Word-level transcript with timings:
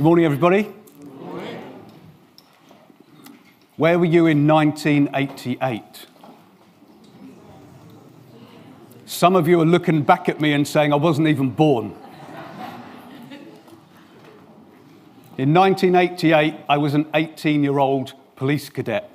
Good 0.00 0.04
morning, 0.04 0.24
everybody. 0.24 0.62
Where 3.76 3.98
were 3.98 4.06
you 4.06 4.28
in 4.28 4.46
1988? 4.46 5.82
Some 9.04 9.36
of 9.36 9.46
you 9.46 9.60
are 9.60 9.66
looking 9.66 10.00
back 10.00 10.30
at 10.30 10.40
me 10.40 10.54
and 10.54 10.66
saying 10.66 10.94
I 10.94 10.96
wasn't 10.96 11.28
even 11.28 11.50
born. 11.50 11.94
In 15.36 15.52
1988, 15.52 16.54
I 16.66 16.78
was 16.78 16.94
an 16.94 17.04
18 17.12 17.62
year 17.62 17.78
old 17.78 18.14
police 18.36 18.70
cadet. 18.70 19.10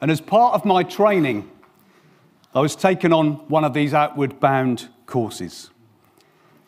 And 0.00 0.10
as 0.10 0.22
part 0.22 0.54
of 0.54 0.64
my 0.64 0.82
training, 0.84 1.50
I 2.54 2.60
was 2.60 2.74
taken 2.74 3.12
on 3.12 3.32
one 3.48 3.64
of 3.64 3.74
these 3.74 3.92
outward 3.92 4.40
bound 4.40 4.88
courses. 5.04 5.68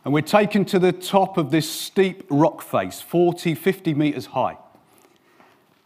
And 0.04 0.12
we're 0.12 0.22
taken 0.22 0.64
to 0.66 0.78
the 0.78 0.92
top 0.92 1.38
of 1.38 1.50
this 1.50 1.70
steep 1.70 2.24
rock 2.28 2.60
face, 2.60 3.00
40, 3.00 3.54
50 3.54 3.94
meters 3.94 4.26
high. 4.26 4.58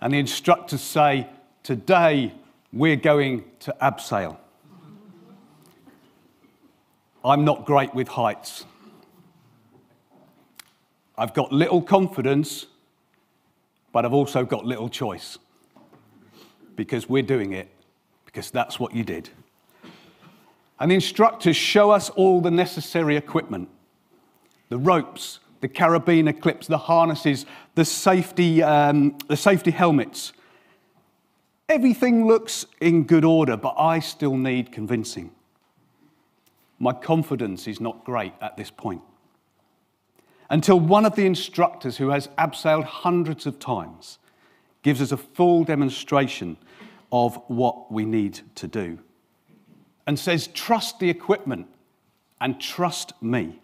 And 0.01 0.15
the 0.15 0.19
instructors 0.19 0.81
say, 0.81 1.29
Today 1.63 2.33
we're 2.73 2.97
going 2.97 3.45
to 3.61 3.75
abseil. 3.83 4.37
I'm 7.25 7.45
not 7.45 7.67
great 7.67 7.93
with 7.93 8.09
heights. 8.09 8.65
I've 11.19 11.35
got 11.35 11.51
little 11.51 11.83
confidence, 11.83 12.67
but 13.91 14.05
I've 14.05 14.13
also 14.13 14.45
got 14.45 14.65
little 14.65 14.89
choice 14.89 15.39
because 16.77 17.09
we're 17.09 17.23
doing 17.23 17.53
it 17.53 17.69
because 18.27 18.51
that's 18.51 18.79
what 18.79 18.95
you 18.95 19.03
did. 19.03 19.31
And 20.79 20.91
the 20.91 20.95
instructors 20.95 21.57
show 21.57 21.91
us 21.91 22.11
all 22.11 22.41
the 22.41 22.51
necessary 22.51 23.17
equipment 23.17 23.69
the 24.69 24.79
ropes, 24.79 25.41
the 25.61 25.69
carabiner 25.69 26.39
clips, 26.39 26.67
the 26.67 26.79
harnesses, 26.79 27.47
the 27.75 27.85
safety, 27.85 28.63
um, 28.63 29.17
the 29.29 29.37
safety 29.37 29.71
helmets. 29.71 30.33
Everything 31.69 32.27
looks 32.27 32.67
in 32.81 33.05
good 33.05 33.25
order, 33.25 33.57
but 33.57 33.75
I 33.79 33.99
still 33.99 34.37
need 34.37 34.71
convincing. 34.71 35.33
My 36.79 36.93
confidence 36.93 37.67
is 37.67 37.81
not 37.81 38.05
great 38.05 38.35
at 38.41 38.57
this 38.57 38.71
point. 38.71 39.03
Until 40.49 40.79
one 40.79 41.05
of 41.05 41.17
the 41.17 41.27
instructors, 41.27 41.97
who 41.97 42.11
has 42.11 42.29
abseiled 42.39 42.85
hundreds 42.85 43.47
of 43.47 43.59
times, 43.59 44.19
gives 44.83 45.03
us 45.03 45.11
a 45.11 45.17
full 45.17 45.65
demonstration 45.65 46.57
of 47.11 47.41
what 47.49 47.91
we 47.91 48.05
need 48.05 48.41
to 48.55 48.69
do 48.69 48.99
and 50.07 50.19
says, 50.19 50.47
Trust 50.49 51.01
the 51.01 51.11
equipment 51.11 51.67
and 52.41 52.61
trust 52.61 53.21
me. 53.23 53.61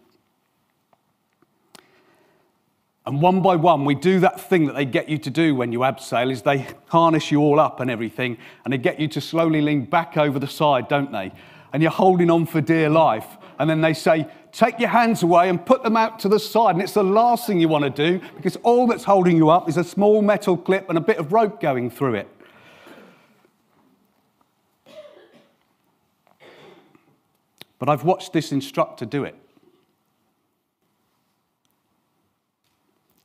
And 3.05 3.21
one 3.21 3.43
by 3.43 3.57
one, 3.57 3.85
we 3.85 3.97
do 3.97 4.21
that 4.21 4.41
thing 4.41 4.67
that 4.67 4.77
they 4.77 4.85
get 4.85 5.09
you 5.09 5.19
to 5.19 5.31
do 5.31 5.57
when 5.57 5.73
you 5.73 5.81
abseil, 5.81 6.31
is 6.31 6.43
they 6.43 6.69
harness 6.87 7.33
you 7.33 7.41
all 7.41 7.59
up 7.59 7.81
and 7.81 7.91
everything, 7.91 8.39
and 8.65 8.73
they 8.73 8.79
get 8.79 9.01
you 9.01 9.09
to 9.09 9.21
slowly 9.21 9.61
lean 9.61 9.85
back 9.85 10.17
over 10.17 10.39
the 10.39 10.47
side, 10.47 10.87
don't 10.87 11.11
they? 11.11 11.33
And 11.73 11.83
you're 11.83 11.91
holding 11.91 12.31
on 12.31 12.47
for 12.47 12.61
dear 12.61 12.89
life. 12.89 13.27
And 13.59 13.69
then 13.69 13.81
they 13.81 13.93
say, 13.93 14.29
take 14.53 14.79
your 14.79 14.91
hands 14.91 15.23
away 15.23 15.49
and 15.49 15.65
put 15.65 15.83
them 15.83 15.97
out 15.97 16.21
to 16.21 16.29
the 16.29 16.39
side. 16.39 16.77
And 16.77 16.83
it's 16.83 16.95
the 16.95 17.03
last 17.03 17.47
thing 17.47 17.59
you 17.59 17.69
want 17.69 17.85
to 17.85 17.91
do 17.91 18.25
because 18.37 18.57
all 18.57 18.87
that's 18.87 19.05
holding 19.05 19.37
you 19.37 19.51
up 19.51 19.69
is 19.69 19.77
a 19.77 19.85
small 19.85 20.23
metal 20.23 20.57
clip 20.57 20.89
and 20.89 20.97
a 20.97 21.01
bit 21.01 21.19
of 21.19 21.33
rope 21.33 21.61
going 21.61 21.91
through 21.91 22.15
it. 22.15 22.29
But 27.79 27.89
I've 27.89 28.05
watched 28.05 28.33
this 28.33 28.53
instructor 28.53 29.05
do 29.05 29.25
it. 29.25 29.35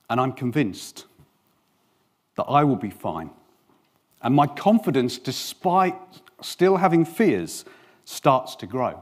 And 0.10 0.20
I'm 0.20 0.34
convinced 0.34 1.06
that 2.36 2.44
I 2.44 2.64
will 2.64 2.76
be 2.76 2.90
fine. 2.90 3.30
And 4.22 4.36
my 4.36 4.48
confidence, 4.48 5.18
despite 5.18 5.96
still 6.42 6.78
having 6.78 7.06
fears, 7.06 7.66
starts 8.06 8.56
to 8.58 8.68
grow. 8.68 9.02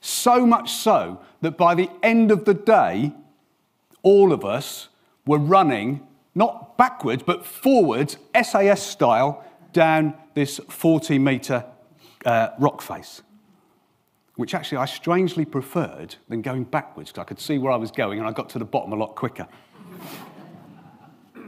So 0.00 0.46
much 0.46 0.72
so 0.72 1.20
that 1.42 1.58
by 1.58 1.74
the 1.74 1.90
end 2.02 2.30
of 2.30 2.44
the 2.44 2.54
day, 2.54 3.12
all 4.02 4.32
of 4.32 4.44
us 4.44 4.88
were 5.26 5.38
running 5.38 6.06
not 6.34 6.78
backwards 6.78 7.22
but 7.22 7.44
forwards, 7.44 8.16
SAS 8.42 8.82
style, 8.82 9.44
down 9.72 10.14
this 10.34 10.58
40 10.68 11.18
metre 11.18 11.64
uh, 12.24 12.48
rock 12.58 12.80
face 12.80 13.22
which 14.40 14.54
actually 14.54 14.78
I 14.78 14.86
strangely 14.86 15.44
preferred 15.44 16.16
than 16.30 16.40
going 16.40 16.64
backwards 16.64 17.10
because 17.10 17.20
I 17.20 17.24
could 17.24 17.38
see 17.38 17.58
where 17.58 17.72
I 17.72 17.76
was 17.76 17.90
going 17.90 18.20
and 18.20 18.26
I 18.26 18.32
got 18.32 18.48
to 18.50 18.58
the 18.58 18.64
bottom 18.64 18.90
a 18.94 18.96
lot 18.96 19.14
quicker. 19.14 19.46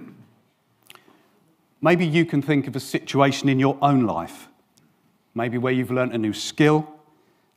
Maybe 1.80 2.06
you 2.06 2.24
can 2.24 2.42
think 2.42 2.66
of 2.66 2.76
a 2.76 2.80
situation 2.80 3.48
in 3.48 3.58
your 3.58 3.76
own 3.82 4.04
life, 4.04 4.48
maybe 5.34 5.58
where 5.58 5.72
you've 5.72 5.90
learnt 5.90 6.14
a 6.14 6.18
new 6.18 6.32
skill, 6.32 6.88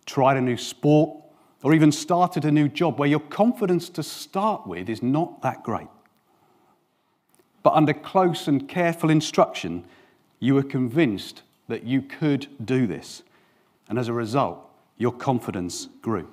tried 0.05 0.37
a 0.37 0.41
new 0.41 0.57
sport, 0.57 1.17
or 1.63 1.73
even 1.73 1.91
started 1.91 2.45
a 2.45 2.51
new 2.51 2.67
job 2.67 2.99
where 2.99 3.09
your 3.09 3.19
confidence 3.19 3.89
to 3.89 4.03
start 4.03 4.67
with 4.67 4.89
is 4.89 5.01
not 5.01 5.41
that 5.41 5.63
great. 5.63 5.87
But 7.63 7.73
under 7.73 7.93
close 7.93 8.47
and 8.47 8.69
careful 8.69 9.09
instruction, 9.09 9.85
you 10.39 10.53
were 10.53 10.63
convinced 10.63 11.41
that 11.67 11.83
you 11.83 12.03
could 12.03 12.47
do 12.63 12.85
this. 12.85 13.23
And 13.89 13.97
as 13.97 14.07
a 14.07 14.13
result, 14.13 14.59
your 14.97 15.11
confidence 15.11 15.89
grew. 16.01 16.29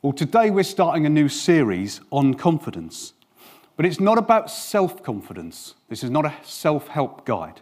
Well, 0.00 0.12
today 0.12 0.50
we're 0.50 0.62
starting 0.62 1.06
a 1.06 1.10
new 1.10 1.28
series 1.28 2.00
on 2.12 2.34
confidence. 2.34 3.14
But 3.74 3.84
it's 3.84 3.98
not 3.98 4.16
about 4.16 4.48
self 4.48 5.02
confidence. 5.02 5.74
This 5.88 6.04
is 6.04 6.10
not 6.10 6.24
a 6.24 6.32
self 6.44 6.86
help 6.86 7.26
guide. 7.26 7.60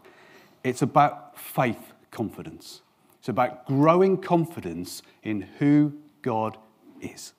It's 0.62 0.82
about 0.82 1.38
faith 1.38 1.94
confidence. 2.10 2.82
It's 3.20 3.30
about 3.30 3.66
growing 3.66 4.18
confidence 4.18 5.00
in 5.22 5.48
who 5.58 5.94
God 6.20 6.58
is. 7.00 7.32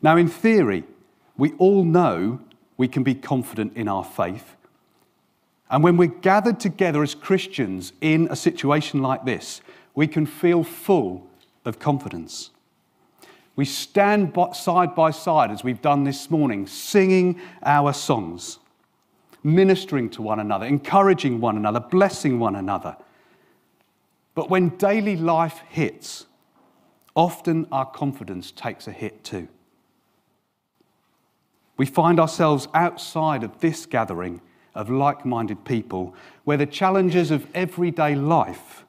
Now, 0.00 0.16
in 0.16 0.26
theory, 0.26 0.84
we 1.36 1.52
all 1.58 1.84
know 1.84 2.40
we 2.78 2.88
can 2.88 3.02
be 3.02 3.14
confident 3.14 3.76
in 3.76 3.86
our 3.86 4.04
faith. 4.04 4.56
And 5.70 5.84
when 5.84 5.98
we're 5.98 6.06
gathered 6.06 6.58
together 6.58 7.02
as 7.02 7.14
Christians 7.14 7.92
in 8.00 8.28
a 8.30 8.36
situation 8.36 9.02
like 9.02 9.26
this, 9.26 9.60
we 9.94 10.06
can 10.06 10.24
feel 10.24 10.64
full 10.64 11.26
of 11.66 11.78
confidence. 11.78 12.50
We 13.60 13.66
stand 13.66 14.34
side 14.54 14.94
by 14.94 15.10
side 15.10 15.50
as 15.50 15.62
we've 15.62 15.82
done 15.82 16.04
this 16.04 16.30
morning, 16.30 16.66
singing 16.66 17.38
our 17.62 17.92
songs, 17.92 18.58
ministering 19.42 20.08
to 20.12 20.22
one 20.22 20.40
another, 20.40 20.64
encouraging 20.64 21.42
one 21.42 21.58
another, 21.58 21.78
blessing 21.78 22.38
one 22.38 22.56
another. 22.56 22.96
But 24.34 24.48
when 24.48 24.70
daily 24.78 25.14
life 25.14 25.60
hits, 25.68 26.24
often 27.14 27.66
our 27.70 27.84
confidence 27.84 28.50
takes 28.50 28.88
a 28.88 28.92
hit 28.92 29.24
too. 29.24 29.46
We 31.76 31.84
find 31.84 32.18
ourselves 32.18 32.66
outside 32.72 33.44
of 33.44 33.60
this 33.60 33.84
gathering 33.84 34.40
of 34.74 34.88
like 34.88 35.26
minded 35.26 35.66
people 35.66 36.14
where 36.44 36.56
the 36.56 36.64
challenges 36.64 37.30
of 37.30 37.46
everyday 37.54 38.14
life 38.14 38.86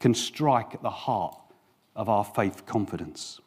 can 0.00 0.14
strike 0.14 0.74
at 0.74 0.80
the 0.80 0.88
heart 0.88 1.38
of 1.94 2.08
our 2.08 2.24
faith 2.24 2.64
confidence. 2.64 3.42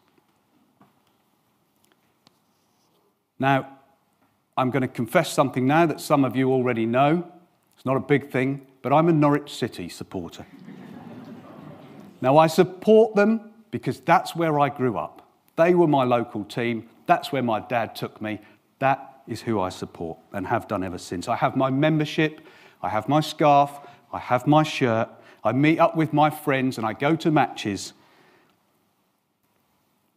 Now, 3.42 3.68
I'm 4.56 4.70
going 4.70 4.84
to 4.84 4.88
confess 4.88 5.34
something 5.34 5.66
now 5.66 5.88
that 5.88 6.00
some 6.00 6.24
of 6.24 6.36
you 6.36 6.52
already 6.52 6.86
know. 6.86 7.28
It's 7.76 7.86
not 7.88 7.98
a 7.98 8.00
big 8.00 8.30
thing, 8.30 8.68
but 8.84 8.94
I'm 8.94 9.10
a 9.10 9.12
Norwich 9.12 9.52
City 9.52 9.90
supporter. 9.90 10.46
now, 12.22 12.38
I 12.38 12.46
support 12.46 13.16
them 13.16 13.52
because 13.72 14.00
that's 14.00 14.36
where 14.36 14.60
I 14.60 14.70
grew 14.70 14.96
up. 14.96 15.28
They 15.56 15.74
were 15.74 15.88
my 15.88 16.04
local 16.04 16.44
team. 16.44 16.88
That's 17.08 17.32
where 17.32 17.42
my 17.42 17.62
dad 17.62 17.96
took 17.96 18.22
me. 18.22 18.40
That 18.78 19.24
is 19.28 19.42
who 19.42 19.60
I 19.60 19.70
support 19.70 20.20
and 20.34 20.46
have 20.46 20.68
done 20.68 20.84
ever 20.84 21.00
since. 21.00 21.28
I 21.28 21.36
have 21.36 21.56
my 21.56 21.72
membership, 21.72 22.42
I 22.84 22.90
have 22.90 23.10
my 23.10 23.22
scarf, 23.22 23.72
I 24.14 24.20
have 24.20 24.46
my 24.46 24.62
shirt, 24.62 25.10
I 25.44 25.52
meet 25.52 25.80
up 25.80 25.96
with 25.96 26.14
my 26.14 26.30
friends 26.30 26.78
and 26.78 26.86
I 26.86 26.94
go 26.94 27.16
to 27.16 27.32
matches. 27.32 27.94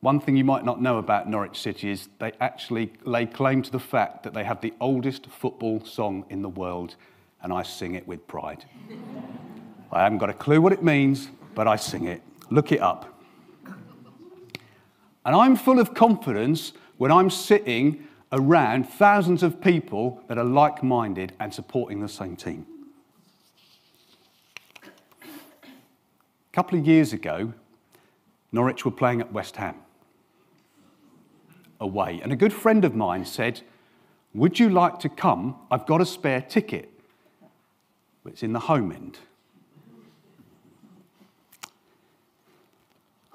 One 0.04 0.20
thing 0.20 0.36
you 0.36 0.44
might 0.44 0.66
not 0.66 0.82
know 0.82 0.98
about 0.98 1.30
Norwich 1.30 1.58
City 1.58 1.88
is 1.88 2.10
they 2.18 2.32
actually 2.38 2.92
lay 3.04 3.24
claim 3.24 3.62
to 3.62 3.70
the 3.70 3.80
fact 3.80 4.22
that 4.24 4.34
they 4.34 4.44
have 4.44 4.60
the 4.60 4.74
oldest 4.78 5.24
football 5.28 5.82
song 5.82 6.26
in 6.28 6.42
the 6.42 6.48
world, 6.50 6.96
and 7.42 7.50
I 7.50 7.62
sing 7.62 7.94
it 7.94 8.06
with 8.06 8.28
pride. 8.28 8.66
I 9.90 10.02
haven't 10.02 10.18
got 10.18 10.28
a 10.28 10.34
clue 10.34 10.60
what 10.60 10.74
it 10.74 10.82
means, 10.82 11.30
but 11.54 11.66
I 11.66 11.76
sing 11.76 12.04
it. 12.04 12.20
Look 12.50 12.70
it 12.70 12.82
up. 12.82 13.18
And 15.24 15.34
I'm 15.34 15.56
full 15.56 15.80
of 15.80 15.94
confidence 15.94 16.74
when 16.98 17.10
I'm 17.10 17.30
sitting 17.30 18.06
around 18.30 18.86
thousands 18.86 19.42
of 19.42 19.58
people 19.58 20.20
that 20.28 20.36
are 20.36 20.44
like 20.44 20.82
minded 20.82 21.32
and 21.40 21.54
supporting 21.54 22.00
the 22.00 22.10
same 22.10 22.36
team. 22.36 22.66
A 24.82 26.52
couple 26.52 26.78
of 26.78 26.86
years 26.86 27.14
ago, 27.14 27.54
Norwich 28.52 28.84
were 28.84 28.90
playing 28.90 29.22
at 29.22 29.32
West 29.32 29.56
Ham. 29.56 29.76
Away. 31.80 32.20
And 32.22 32.32
a 32.32 32.36
good 32.36 32.52
friend 32.52 32.84
of 32.84 32.94
mine 32.94 33.24
said, 33.24 33.60
Would 34.34 34.58
you 34.58 34.68
like 34.68 34.98
to 35.00 35.08
come? 35.08 35.56
I've 35.70 35.86
got 35.86 36.00
a 36.00 36.06
spare 36.06 36.40
ticket. 36.40 36.90
It's 38.26 38.42
in 38.42 38.52
the 38.52 38.60
home 38.60 38.90
end. 38.90 39.18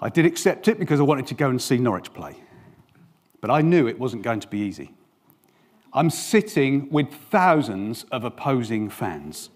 I 0.02 0.10
did 0.10 0.26
accept 0.26 0.68
it 0.68 0.80
because 0.80 1.00
I 1.00 1.04
wanted 1.04 1.28
to 1.28 1.36
go 1.36 1.50
and 1.50 1.62
see 1.62 1.78
Norwich 1.78 2.14
play. 2.14 2.38
But 3.42 3.52
I 3.52 3.62
knew 3.62 3.88
it 3.88 4.00
wasn't 4.00 4.24
going 4.24 4.40
to 4.40 4.48
be 4.48 4.60
easy. 4.60 4.92
I'm 5.92 6.10
sitting 6.10 6.90
with 6.90 7.12
thousands 7.32 8.04
of 8.12 8.24
opposing 8.24 8.90
fans. 8.90 9.50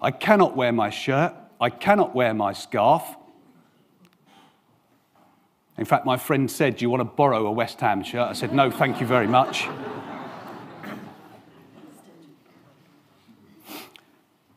I 0.00 0.10
cannot 0.10 0.56
wear 0.56 0.72
my 0.72 0.90
shirt. 0.90 1.34
I 1.60 1.70
cannot 1.70 2.14
wear 2.14 2.32
my 2.34 2.52
scarf. 2.52 3.02
In 5.78 5.84
fact, 5.84 6.04
my 6.04 6.16
friend 6.16 6.50
said, 6.50 6.76
Do 6.76 6.84
you 6.84 6.90
want 6.90 7.00
to 7.00 7.04
borrow 7.04 7.46
a 7.46 7.52
West 7.52 7.80
Ham 7.80 8.02
shirt? 8.02 8.28
I 8.28 8.32
said, 8.32 8.52
No, 8.52 8.70
thank 8.70 9.00
you 9.00 9.06
very 9.06 9.28
much. 9.28 9.68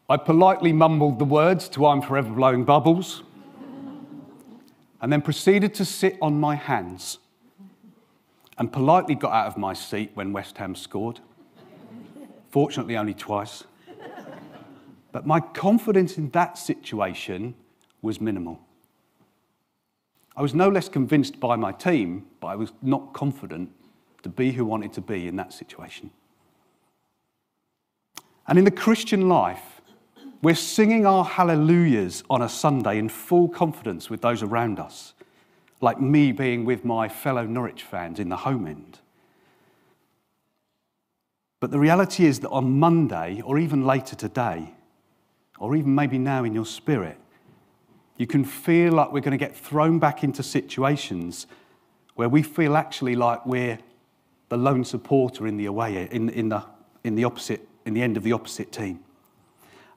I 0.10 0.18
politely 0.18 0.74
mumbled 0.74 1.20
the 1.20 1.26
words 1.26 1.70
to 1.70 1.86
I'm 1.86 2.02
forever 2.02 2.32
blowing 2.32 2.66
bubbles 2.66 3.24
and 5.00 5.14
then 5.14 5.22
proceeded 5.22 5.74
to 5.76 5.86
sit 5.86 6.18
on 6.22 6.38
my 6.38 6.56
hands 6.56 7.20
and 8.58 8.74
politely 8.74 9.16
got 9.16 9.32
out 9.32 9.48
of 9.48 9.58
my 9.58 9.74
seat 9.74 10.12
when 10.16 10.34
West 10.34 10.58
Ham 10.58 10.76
scored. 10.76 11.22
Fortunately, 12.50 12.98
only 12.98 13.14
twice. 13.14 13.64
But 15.14 15.26
my 15.26 15.40
confidence 15.40 16.18
in 16.18 16.30
that 16.32 16.58
situation 16.58 17.56
was 18.02 18.20
minimal. 18.20 18.60
I 20.36 20.42
was 20.42 20.54
no 20.54 20.70
less 20.70 20.88
convinced 20.88 21.40
by 21.40 21.56
my 21.56 21.72
team, 21.72 22.26
but 22.40 22.48
I 22.48 22.56
was 22.56 22.72
not 22.82 23.14
confident 23.14 23.70
to 24.24 24.30
be 24.30 24.52
who 24.52 24.64
I 24.64 24.68
wanted 24.68 24.94
to 24.94 25.02
be 25.02 25.28
in 25.28 25.36
that 25.36 25.52
situation. 25.54 26.12
And 28.48 28.58
in 28.58 28.66
the 28.66 28.72
Christian 28.72 29.28
life, 29.28 29.82
we're 30.42 30.56
singing 30.56 31.06
our 31.06 31.24
hallelujahs 31.24 32.24
on 32.30 32.42
a 32.42 32.50
Sunday 32.50 32.98
in 32.98 33.10
full 33.10 33.48
confidence 33.48 34.10
with 34.10 34.22
those 34.22 34.42
around 34.42 34.80
us 34.80 35.14
like 35.82 36.00
me 36.00 36.32
being 36.32 36.64
with 36.64 36.86
my 36.86 37.10
fellow 37.10 37.46
Norwich 37.46 37.84
fans 37.84 38.20
in 38.20 38.30
the 38.30 38.38
home 38.38 38.68
end. 38.68 39.00
But 41.60 41.72
the 41.72 41.80
reality 41.80 42.26
is 42.26 42.40
that 42.40 42.50
on 42.50 42.80
Monday, 42.80 43.42
or 43.42 43.60
even 43.60 43.86
later 43.86 44.16
today, 44.16 44.74
or 45.60 45.76
even 45.76 45.94
maybe 45.94 46.18
now 46.18 46.44
in 46.44 46.54
your 46.54 46.66
spirit, 46.66 47.18
you 48.22 48.28
can 48.28 48.46
feel 48.46 48.94
like 48.94 49.12
we're 49.12 49.20
going 49.20 49.32
to 49.32 49.38
get 49.44 49.56
thrown 49.56 49.98
back 49.98 50.24
into 50.24 50.44
situations 50.44 51.48
where 52.14 52.30
we 52.30 52.44
feel 52.44 52.78
actually 52.78 53.16
like 53.16 53.44
we're 53.48 53.80
the 54.50 54.58
lone 54.58 54.86
supporter 54.86 55.48
in 55.48 55.58
the 55.58 55.66
away, 55.66 56.08
in, 56.12 56.30
in, 56.30 56.50
the, 56.50 56.64
in 57.04 57.16
the 57.16 57.24
opposite, 57.24 57.68
in 57.84 57.96
the 57.96 58.02
end 58.04 58.18
of 58.18 58.22
the 58.22 58.32
opposite 58.32 58.72
team. 58.72 59.00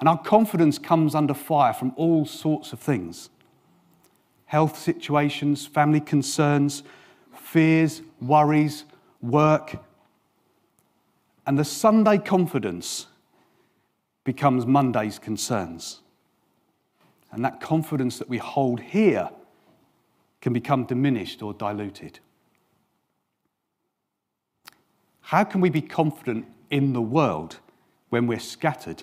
And 0.00 0.08
our 0.08 0.16
confidence 0.16 0.78
comes 0.78 1.14
under 1.14 1.34
fire 1.34 1.74
from 1.74 1.92
all 1.96 2.24
sorts 2.24 2.72
of 2.72 2.80
things 2.80 3.28
health 4.46 4.78
situations, 4.78 5.66
family 5.66 6.00
concerns, 6.00 6.82
fears, 7.36 8.00
worries, 8.22 8.86
work. 9.20 9.84
And 11.46 11.58
the 11.58 11.64
Sunday 11.66 12.16
confidence 12.16 13.06
becomes 14.24 14.64
Monday's 14.64 15.18
concerns. 15.18 16.00
And 17.34 17.44
that 17.44 17.60
confidence 17.60 18.18
that 18.18 18.28
we 18.28 18.38
hold 18.38 18.78
here 18.78 19.28
can 20.40 20.52
become 20.52 20.84
diminished 20.84 21.42
or 21.42 21.52
diluted. 21.52 22.20
How 25.20 25.42
can 25.42 25.60
we 25.60 25.68
be 25.68 25.82
confident 25.82 26.46
in 26.70 26.92
the 26.92 27.02
world 27.02 27.58
when 28.10 28.28
we're 28.28 28.38
scattered 28.38 29.02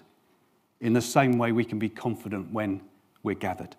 in 0.80 0.94
the 0.94 1.01
same 1.01 1.38
way 1.38 1.51
we 1.51 1.66
can 1.66 1.78
be 1.78 1.89
confident 1.89 2.54
when 2.54 2.80
we're 3.22 3.36
gathered? 3.36 3.75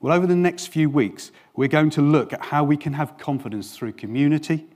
Well, 0.00 0.16
over 0.16 0.26
the 0.26 0.34
next 0.34 0.68
few 0.68 0.88
weeks, 0.88 1.30
we're 1.54 1.68
going 1.68 1.90
to 1.90 2.00
look 2.00 2.32
at 2.32 2.40
how 2.40 2.64
we 2.64 2.78
can 2.78 2.94
have 2.94 3.18
confidence 3.18 3.76
through 3.76 3.92
community, 3.92 4.66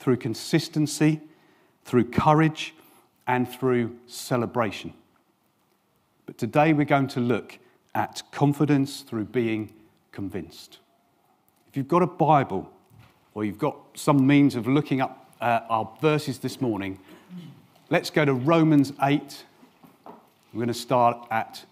through 0.00 0.16
consistency, 0.16 1.20
through 1.84 2.10
courage, 2.10 2.74
and 3.28 3.48
through 3.48 3.96
celebration. 4.06 4.92
But 6.26 6.36
today 6.36 6.72
we're 6.72 6.84
going 6.84 7.08
to 7.08 7.20
look 7.20 7.60
at 7.98 8.22
confidence 8.30 9.00
through 9.00 9.24
being 9.24 9.72
convinced. 10.12 10.78
If 11.68 11.76
you've 11.76 11.88
got 11.88 12.00
a 12.00 12.06
Bible 12.06 12.70
or 13.34 13.44
you've 13.44 13.58
got 13.58 13.76
some 13.94 14.24
means 14.24 14.54
of 14.54 14.68
looking 14.68 15.00
up 15.00 15.34
uh, 15.40 15.62
our 15.68 15.90
verses 16.00 16.38
this 16.38 16.60
morning, 16.60 17.00
let's 17.90 18.08
go 18.08 18.24
to 18.24 18.34
Romans 18.34 18.92
8. 19.02 19.44
We're 20.52 20.58
going 20.58 20.68
to 20.68 20.74
start 20.74 21.26
at 21.32 21.64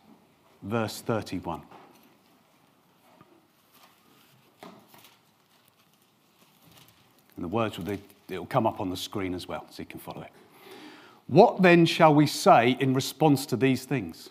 verse 0.65 1.01
31. 1.01 1.63
And 7.37 7.45
the 7.45 7.49
words 7.49 7.79
will 7.79 7.97
it'll 8.29 8.47
come 8.47 8.67
up 8.67 8.81
on 8.81 8.91
the 8.91 8.97
screen 8.97 9.33
as 9.33 9.47
well, 9.47 9.65
so 9.71 9.81
you 9.81 9.87
can 9.87 10.01
follow 10.01 10.23
it. 10.23 10.33
What 11.29 11.63
then 11.63 11.87
shall 11.87 12.13
we 12.13 12.27
say 12.27 12.77
in 12.81 12.95
response 12.95 13.47
to 13.47 13.57
these 13.57 13.85
things? 13.85 14.31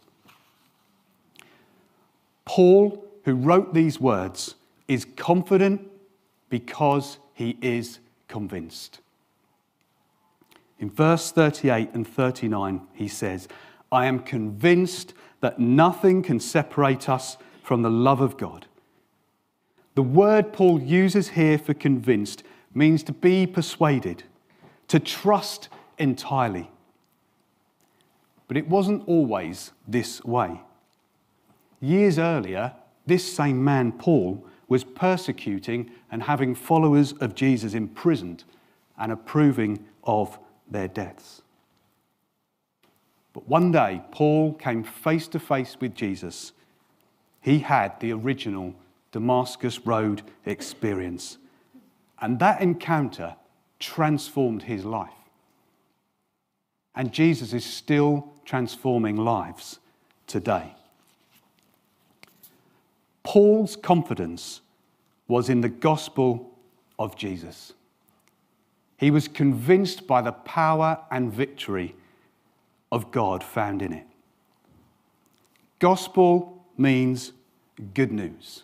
Paul, 2.45 3.05
who 3.25 3.35
wrote 3.35 3.73
these 3.73 3.99
words, 3.99 4.55
is 4.87 5.05
confident 5.15 5.89
because 6.49 7.17
he 7.33 7.57
is 7.61 7.99
convinced. 8.27 8.99
In 10.79 10.89
verse 10.89 11.31
38 11.31 11.91
and 11.93 12.07
39, 12.07 12.81
he 12.93 13.07
says, 13.07 13.47
I 13.91 14.05
am 14.05 14.19
convinced 14.19 15.13
that 15.41 15.59
nothing 15.59 16.23
can 16.23 16.39
separate 16.39 17.07
us 17.07 17.37
from 17.63 17.81
the 17.81 17.89
love 17.89 18.21
of 18.21 18.37
God. 18.37 18.65
The 19.95 20.03
word 20.03 20.53
Paul 20.53 20.81
uses 20.81 21.29
here 21.29 21.57
for 21.57 21.73
convinced 21.73 22.43
means 22.73 23.03
to 23.03 23.11
be 23.11 23.45
persuaded, 23.45 24.23
to 24.87 24.99
trust 24.99 25.69
entirely. 25.97 26.69
But 28.47 28.57
it 28.57 28.67
wasn't 28.67 29.07
always 29.07 29.71
this 29.87 30.23
way. 30.23 30.61
Years 31.81 32.19
earlier, 32.19 32.73
this 33.07 33.35
same 33.35 33.61
man, 33.63 33.91
Paul, 33.91 34.45
was 34.67 34.83
persecuting 34.83 35.91
and 36.11 36.23
having 36.23 36.55
followers 36.55 37.13
of 37.13 37.35
Jesus 37.35 37.73
imprisoned 37.73 38.43
and 38.97 39.11
approving 39.11 39.83
of 40.03 40.39
their 40.69 40.87
deaths. 40.87 41.41
But 43.33 43.47
one 43.47 43.71
day, 43.71 44.01
Paul 44.11 44.53
came 44.53 44.83
face 44.83 45.27
to 45.29 45.39
face 45.39 45.75
with 45.79 45.95
Jesus. 45.95 46.53
He 47.41 47.59
had 47.59 47.99
the 47.99 48.13
original 48.13 48.75
Damascus 49.11 49.85
Road 49.85 50.21
experience. 50.45 51.37
And 52.21 52.39
that 52.39 52.61
encounter 52.61 53.35
transformed 53.79 54.63
his 54.63 54.85
life. 54.85 55.09
And 56.93 57.11
Jesus 57.11 57.53
is 57.53 57.65
still 57.65 58.31
transforming 58.45 59.15
lives 59.15 59.79
today. 60.27 60.75
Paul's 63.23 63.75
confidence 63.75 64.61
was 65.27 65.49
in 65.49 65.61
the 65.61 65.69
gospel 65.69 66.51
of 66.97 67.15
Jesus. 67.15 67.73
He 68.97 69.11
was 69.11 69.27
convinced 69.27 70.05
by 70.05 70.21
the 70.21 70.31
power 70.31 70.99
and 71.09 71.31
victory 71.31 71.95
of 72.91 73.11
God 73.11 73.43
found 73.43 73.81
in 73.81 73.93
it. 73.93 74.05
Gospel 75.79 76.63
means 76.77 77.31
good 77.93 78.11
news. 78.11 78.63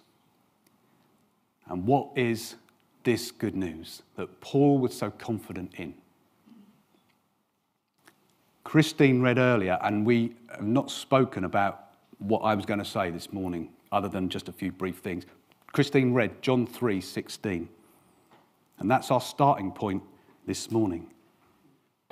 And 1.67 1.85
what 1.85 2.09
is 2.15 2.55
this 3.03 3.31
good 3.31 3.55
news 3.55 4.03
that 4.15 4.41
Paul 4.41 4.77
was 4.77 4.95
so 4.95 5.09
confident 5.09 5.73
in? 5.77 5.93
Christine 8.63 9.21
read 9.21 9.37
earlier, 9.37 9.79
and 9.81 10.05
we 10.05 10.35
have 10.51 10.61
not 10.61 10.91
spoken 10.91 11.45
about 11.45 11.85
what 12.19 12.39
I 12.39 12.53
was 12.53 12.65
going 12.65 12.79
to 12.79 12.85
say 12.85 13.09
this 13.09 13.31
morning, 13.31 13.69
other 13.91 14.07
than 14.07 14.29
just 14.29 14.49
a 14.49 14.51
few 14.51 14.71
brief 14.71 14.97
things. 14.97 15.25
Christine 15.73 16.13
read 16.13 16.41
John 16.41 16.65
3 16.65 17.01
16. 17.01 17.69
And 18.79 18.91
that's 18.91 19.11
our 19.11 19.21
starting 19.21 19.71
point 19.71 20.03
this 20.45 20.71
morning. 20.71 21.07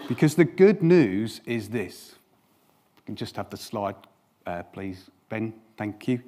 Because 0.08 0.36
the 0.36 0.46
good 0.46 0.84
news 0.84 1.42
is 1.46 1.70
this. 1.70 2.16
You 2.98 3.04
can 3.06 3.16
just 3.16 3.36
have 3.36 3.50
the 3.50 3.58
slide, 3.58 3.96
uh, 4.46 4.64
please, 4.64 5.10
Ben. 5.30 5.54
Thank 5.78 6.08
you. 6.08 6.22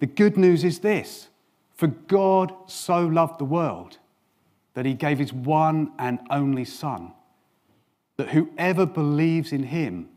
The 0.00 0.06
good 0.06 0.36
news 0.36 0.64
is 0.64 0.80
this 0.80 1.28
For 1.74 1.86
God 1.86 2.52
so 2.66 3.06
loved 3.06 3.38
the 3.38 3.44
world 3.44 3.98
that 4.74 4.86
he 4.86 4.94
gave 4.94 5.18
his 5.18 5.32
one 5.32 5.92
and 5.98 6.18
only 6.30 6.64
Son, 6.64 7.12
that 8.16 8.30
whoever 8.30 8.86
believes 8.86 9.52
in 9.52 9.64
him 9.64 10.08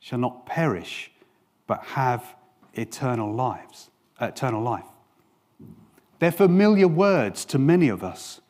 shall 0.00 0.18
not 0.18 0.46
perish, 0.46 1.10
but 1.66 1.82
have 1.82 2.35
eternal 2.76 3.32
lives, 3.32 3.90
uh, 4.20 4.26
eternal 4.26 4.62
life. 4.62 4.84
They're 6.18 6.32
familiar 6.32 6.88
words 6.88 7.44
to 7.46 7.58
many 7.58 7.88
of 7.88 8.02
us, 8.02 8.40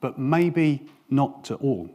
but 0.00 0.18
maybe 0.18 0.86
not 1.10 1.44
to 1.44 1.56
all. 1.56 1.90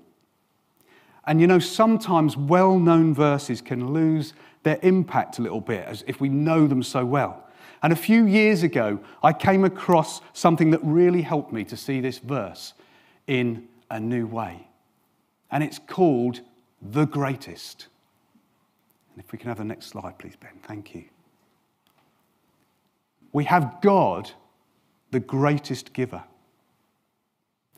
And 1.26 1.42
you 1.42 1.48
know, 1.48 1.60
sometimes 1.60 2.38
well 2.38 2.80
known 2.80 3.14
verses 3.14 3.62
can 3.62 3.94
lose 3.94 4.34
their 4.64 4.80
impact 4.82 5.40
a 5.40 5.42
little 5.42 5.62
bit 5.62 5.86
as 5.86 6.04
if 6.08 6.22
we 6.22 6.30
know 6.30 6.68
them 6.68 6.84
so 6.84 7.06
well. 7.06 7.44
And 7.84 7.94
a 7.94 7.96
few 7.96 8.26
years 8.26 8.64
ago, 8.64 9.00
I 9.22 9.34
came 9.34 9.64
across 9.64 10.22
something 10.34 10.72
that 10.72 10.80
really 10.84 11.22
helped 11.22 11.52
me 11.54 11.64
to 11.66 11.78
see 11.78 12.00
this 12.00 12.18
verse 12.18 12.74
in 13.28 13.68
a 13.90 14.00
new 14.00 14.26
way. 14.26 14.68
And 15.52 15.64
it's 15.64 15.80
called 15.80 16.42
The 16.82 17.06
Greatest. 17.06 17.88
And 19.14 19.24
if 19.24 19.32
we 19.32 19.38
can 19.38 19.50
have 19.50 19.58
the 19.58 19.64
next 19.64 19.88
slide, 19.88 20.18
please, 20.18 20.36
Ben. 20.36 20.60
Thank 20.64 20.96
you. 20.96 21.06
We 23.32 23.46
have 23.46 23.78
God, 23.82 24.32
the 25.12 25.20
greatest 25.20 25.94
giver, 25.94 26.24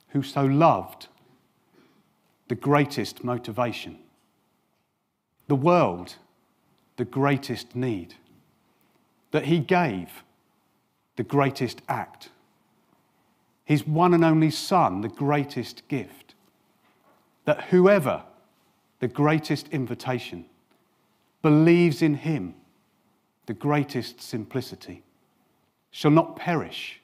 who 0.09 0.23
so 0.23 0.45
loved 0.45 1.07
the 2.47 2.55
greatest 2.55 3.23
motivation, 3.23 3.99
the 5.47 5.55
world, 5.55 6.15
the 6.97 7.05
greatest 7.05 7.75
need 7.75 8.15
that 9.31 9.45
he 9.45 9.59
gave 9.59 10.23
the 11.15 11.23
greatest 11.23 11.81
act. 11.89 12.29
His 13.65 13.85
one 13.85 14.13
and 14.13 14.23
only 14.23 14.51
Son, 14.51 15.01
the 15.01 15.09
greatest 15.09 15.87
gift. 15.89 16.33
That 17.45 17.65
whoever, 17.65 18.23
the 18.99 19.09
greatest 19.09 19.67
invitation, 19.67 20.45
believes 21.41 22.01
in 22.01 22.15
him, 22.15 22.55
the 23.45 23.53
greatest 23.53 24.21
simplicity, 24.21 25.03
shall 25.91 26.11
not 26.11 26.35
perish, 26.35 26.99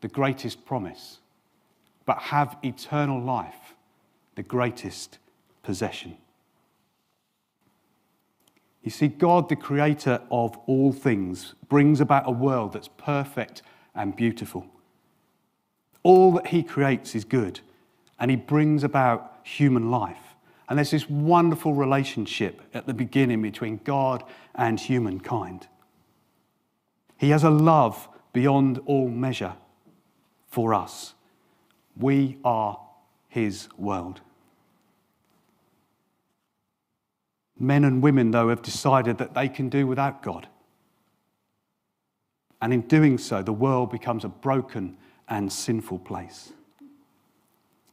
the 0.00 0.08
greatest 0.08 0.64
promise, 0.64 1.18
but 2.04 2.18
have 2.18 2.56
eternal 2.62 3.20
life, 3.20 3.74
the 4.34 4.42
greatest 4.42 5.18
possession. 5.62 6.16
You 8.82 8.90
see, 8.90 9.08
God, 9.08 9.48
the 9.48 9.56
creator 9.56 10.20
of 10.30 10.58
all 10.66 10.92
things, 10.92 11.54
brings 11.68 12.00
about 12.00 12.26
a 12.26 12.32
world 12.32 12.72
that's 12.72 12.88
perfect 12.88 13.62
and 13.94 14.14
beautiful. 14.14 14.66
All 16.02 16.32
that 16.32 16.48
he 16.48 16.62
creates 16.64 17.14
is 17.14 17.24
good, 17.24 17.60
and 18.18 18.30
he 18.30 18.36
brings 18.36 18.82
about 18.82 19.38
human 19.44 19.90
life. 19.90 20.18
And 20.68 20.78
there's 20.78 20.90
this 20.90 21.08
wonderful 21.08 21.74
relationship 21.74 22.62
at 22.74 22.86
the 22.86 22.94
beginning 22.94 23.42
between 23.42 23.80
God 23.84 24.24
and 24.54 24.80
humankind. 24.80 25.68
He 27.22 27.30
has 27.30 27.44
a 27.44 27.50
love 27.50 28.08
beyond 28.32 28.80
all 28.84 29.08
measure 29.08 29.54
for 30.48 30.74
us. 30.74 31.14
We 31.96 32.36
are 32.44 32.80
his 33.28 33.68
world. 33.78 34.20
Men 37.56 37.84
and 37.84 38.02
women, 38.02 38.32
though, 38.32 38.48
have 38.48 38.60
decided 38.60 39.18
that 39.18 39.34
they 39.34 39.48
can 39.48 39.68
do 39.68 39.86
without 39.86 40.24
God. 40.24 40.48
And 42.60 42.72
in 42.72 42.80
doing 42.80 43.18
so, 43.18 43.40
the 43.40 43.52
world 43.52 43.92
becomes 43.92 44.24
a 44.24 44.28
broken 44.28 44.96
and 45.28 45.52
sinful 45.52 46.00
place. 46.00 46.52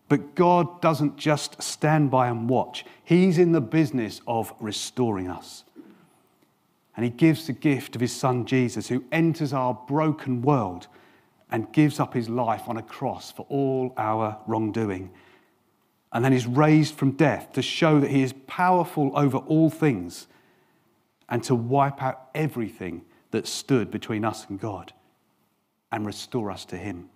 But 0.07 0.33
God 0.33 0.81
doesn't 0.81 1.17
just 1.17 1.61
stand 1.61 2.09
by 2.09 2.29
and 2.29 2.49
watch, 2.49 2.83
He's 3.03 3.37
in 3.37 3.51
the 3.51 3.61
business 3.61 4.21
of 4.25 4.51
restoring 4.59 5.29
us. 5.29 5.65
And 6.99 7.05
He 7.05 7.11
gives 7.11 7.47
the 7.47 7.53
gift 7.53 7.95
of 7.95 8.01
His 8.01 8.13
Son 8.13 8.45
Jesus, 8.45 8.89
who 8.89 9.05
enters 9.09 9.53
our 9.53 9.73
broken 9.73 10.41
world 10.41 10.87
and 11.49 11.71
gives 11.71 11.97
up 11.97 12.13
His 12.13 12.27
life 12.27 12.63
on 12.67 12.75
a 12.75 12.83
cross 12.83 13.31
for 13.31 13.45
all 13.47 13.93
our 13.95 14.37
wrongdoing 14.47 15.11
and 16.11 16.25
then 16.25 16.33
is 16.33 16.47
raised 16.47 16.95
from 16.95 17.11
death 17.11 17.53
to 17.53 17.61
show 17.61 17.99
that 17.99 18.09
he 18.09 18.23
is 18.23 18.33
powerful 18.47 19.11
over 19.15 19.37
all 19.37 19.69
things 19.69 20.27
and 21.27 21.43
to 21.43 21.53
wipe 21.53 22.01
out 22.01 22.29
everything 22.33 23.03
that 23.31 23.47
stood 23.47 23.91
between 23.91 24.25
us 24.25 24.47
and 24.49 24.59
God 24.59 24.91
and 25.91 26.05
restore 26.05 26.49
us 26.49 26.65
to 26.65 26.77
him. 26.77 27.09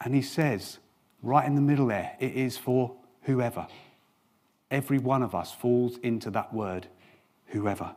And 0.00 0.14
he 0.14 0.22
says, 0.22 0.78
right 1.22 1.44
in 1.44 1.56
the 1.56 1.60
middle 1.60 1.86
there, 1.86 2.14
it 2.20 2.34
is 2.34 2.56
for 2.56 2.94
whoever. 3.22 3.66
Every 4.70 4.98
one 4.98 5.22
of 5.22 5.34
us 5.34 5.52
falls 5.52 5.98
into 5.98 6.30
that 6.30 6.52
word, 6.54 6.86
whoever. 7.46 7.94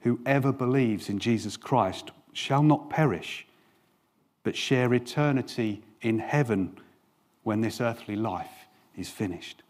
Whoever 0.00 0.52
believes 0.52 1.08
in 1.08 1.18
Jesus 1.18 1.56
Christ 1.56 2.10
shall 2.32 2.62
not 2.62 2.90
perish 2.90 3.46
but 4.42 4.56
share 4.56 4.92
eternity 4.94 5.82
in 6.00 6.18
heaven 6.18 6.76
when 7.42 7.60
this 7.60 7.80
earthly 7.80 8.16
life 8.16 8.66
is 8.96 9.08
finished. 9.08 9.62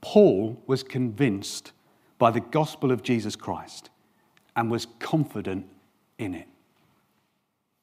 Paul 0.00 0.62
was 0.66 0.82
convinced 0.82 1.72
by 2.18 2.30
the 2.30 2.40
gospel 2.40 2.90
of 2.90 3.02
Jesus 3.02 3.36
Christ 3.36 3.90
and 4.56 4.70
was 4.70 4.86
confident 4.98 5.66
in 6.18 6.34
it. 6.34 6.48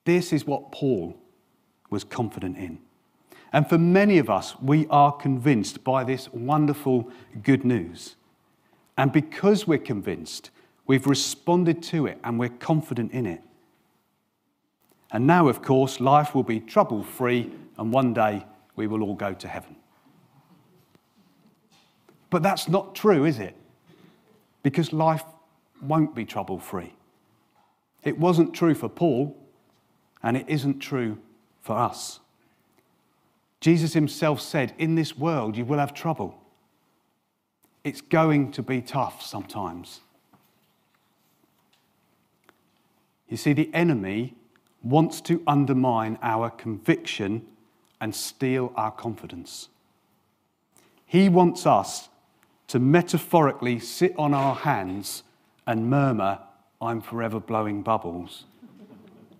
This 0.05 0.31
is 0.33 0.45
what 0.45 0.71
Paul 0.71 1.17
was 1.89 2.03
confident 2.03 2.57
in. 2.57 2.79
And 3.51 3.67
for 3.67 3.77
many 3.77 4.19
of 4.19 4.29
us, 4.29 4.59
we 4.61 4.85
are 4.87 5.11
convinced 5.11 5.83
by 5.83 6.03
this 6.03 6.31
wonderful 6.31 7.09
good 7.41 7.65
news. 7.65 8.15
And 8.97 9.11
because 9.11 9.65
we're 9.65 9.79
convinced, 9.79 10.51
we've 10.85 11.07
responded 11.07 11.81
to 11.83 12.05
it 12.05 12.19
and 12.23 12.37
we're 12.37 12.49
confident 12.49 13.11
in 13.11 13.25
it. 13.25 13.41
And 15.11 15.25
now, 15.25 15.47
of 15.47 15.61
course, 15.61 15.99
life 15.99 16.35
will 16.35 16.43
be 16.43 16.59
trouble 16.59 17.03
free, 17.03 17.51
and 17.77 17.91
one 17.91 18.13
day 18.13 18.45
we 18.75 18.85
will 18.85 19.01
all 19.01 19.15
go 19.15 19.33
to 19.33 19.47
heaven. 19.47 19.75
But 22.29 22.43
that's 22.43 22.67
not 22.69 22.93
true, 22.93 23.25
is 23.25 23.39
it? 23.39 23.55
Because 24.61 24.93
life 24.93 25.23
won't 25.81 26.13
be 26.13 26.25
trouble 26.25 26.59
free. 26.59 26.93
It 28.03 28.19
wasn't 28.19 28.53
true 28.53 28.75
for 28.75 28.87
Paul, 28.87 29.35
and 30.21 30.37
it 30.37 30.45
isn't 30.47 30.79
true 30.79 31.17
for 31.61 31.75
us. 31.75 32.19
Jesus 33.61 33.93
himself 33.93 34.39
said, 34.39 34.73
In 34.77 34.95
this 34.95 35.17
world 35.17 35.57
you 35.57 35.65
will 35.65 35.79
have 35.79 35.93
trouble. 35.93 36.35
It's 37.83 38.01
going 38.01 38.51
to 38.53 38.63
be 38.63 38.81
tough 38.81 39.21
sometimes. 39.21 40.01
You 43.27 43.37
see, 43.37 43.53
the 43.53 43.69
enemy 43.73 44.35
wants 44.81 45.21
to 45.21 45.43
undermine 45.45 46.17
our 46.21 46.49
conviction 46.49 47.45
and 48.01 48.15
steal 48.15 48.73
our 48.75 48.91
confidence. 48.91 49.69
He 51.05 51.29
wants 51.29 51.65
us 51.65 52.09
to 52.67 52.79
metaphorically 52.79 53.79
sit 53.79 54.17
on 54.17 54.33
our 54.33 54.55
hands 54.55 55.23
and 55.67 55.89
murmur, 55.89 56.39
I'm 56.81 57.01
forever 57.01 57.39
blowing 57.39 57.81
bubbles, 57.81 58.45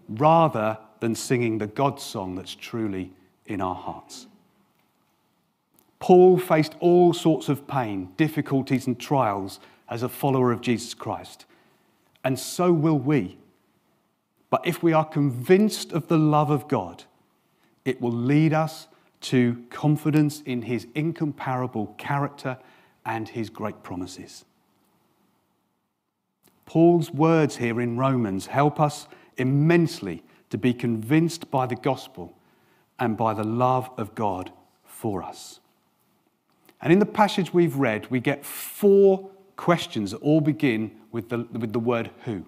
rather 0.10 0.78
than 1.00 1.16
singing 1.16 1.58
the 1.58 1.68
God 1.68 2.00
song 2.00 2.36
that's 2.36 2.56
truly 2.56 3.12
in 3.50 3.62
our 3.62 3.76
hearts. 3.76 4.28
Paul 6.00 6.38
faced 6.38 6.76
all 6.80 7.14
sorts 7.14 7.50
of 7.50 7.68
pain, 7.68 8.10
difficulties, 8.16 8.88
and 8.88 9.00
trials 9.00 9.60
as 9.90 10.02
a 10.02 10.10
follower 10.10 10.52
of 10.52 10.62
Jesus 10.62 10.94
Christ. 10.94 11.46
And 12.24 12.40
so 12.40 12.72
will 12.72 12.98
we. 12.98 13.38
But 14.50 14.66
if 14.66 14.82
we 14.82 14.94
are 14.94 15.06
convinced 15.06 15.92
of 15.92 16.08
the 16.08 16.18
love 16.18 16.50
of 16.50 16.68
God, 16.68 17.04
it 17.86 18.02
will 18.02 18.12
lead 18.12 18.54
us 18.54 18.88
to 19.22 19.64
confidence 19.70 20.42
in 20.46 20.64
his 20.64 20.88
incomparable 20.96 21.94
character 21.98 22.58
and 23.06 23.28
his 23.28 23.50
great 23.50 23.84
promises. 23.84 24.46
Paul's 26.66 27.12
words 27.12 27.58
here 27.58 27.82
in 27.82 27.98
Romans 27.98 28.46
help 28.48 28.80
us 28.80 29.08
immensely 29.38 30.24
to 30.50 30.58
be 30.58 30.74
convinced 30.74 31.52
by 31.52 31.66
the 31.66 31.76
gospel 31.76 32.36
and 33.00 33.18
by 33.18 33.34
the 33.34 33.44
love 33.44 33.90
of 33.98 34.16
God 34.16 34.52
for 34.86 35.24
us. 35.24 35.60
And 36.82 36.94
in 36.94 37.00
the 37.00 37.06
passage 37.06 37.54
we've 37.54 37.76
read, 37.76 38.10
we 38.10 38.20
get 38.20 38.46
four 38.46 39.30
questions 39.56 40.12
that 40.12 40.18
all 40.18 40.42
begin 40.42 40.92
with 41.12 41.30
the, 41.30 41.40
with 41.52 41.74
the 41.74 41.80
word 41.80 42.12
who. 42.26 42.46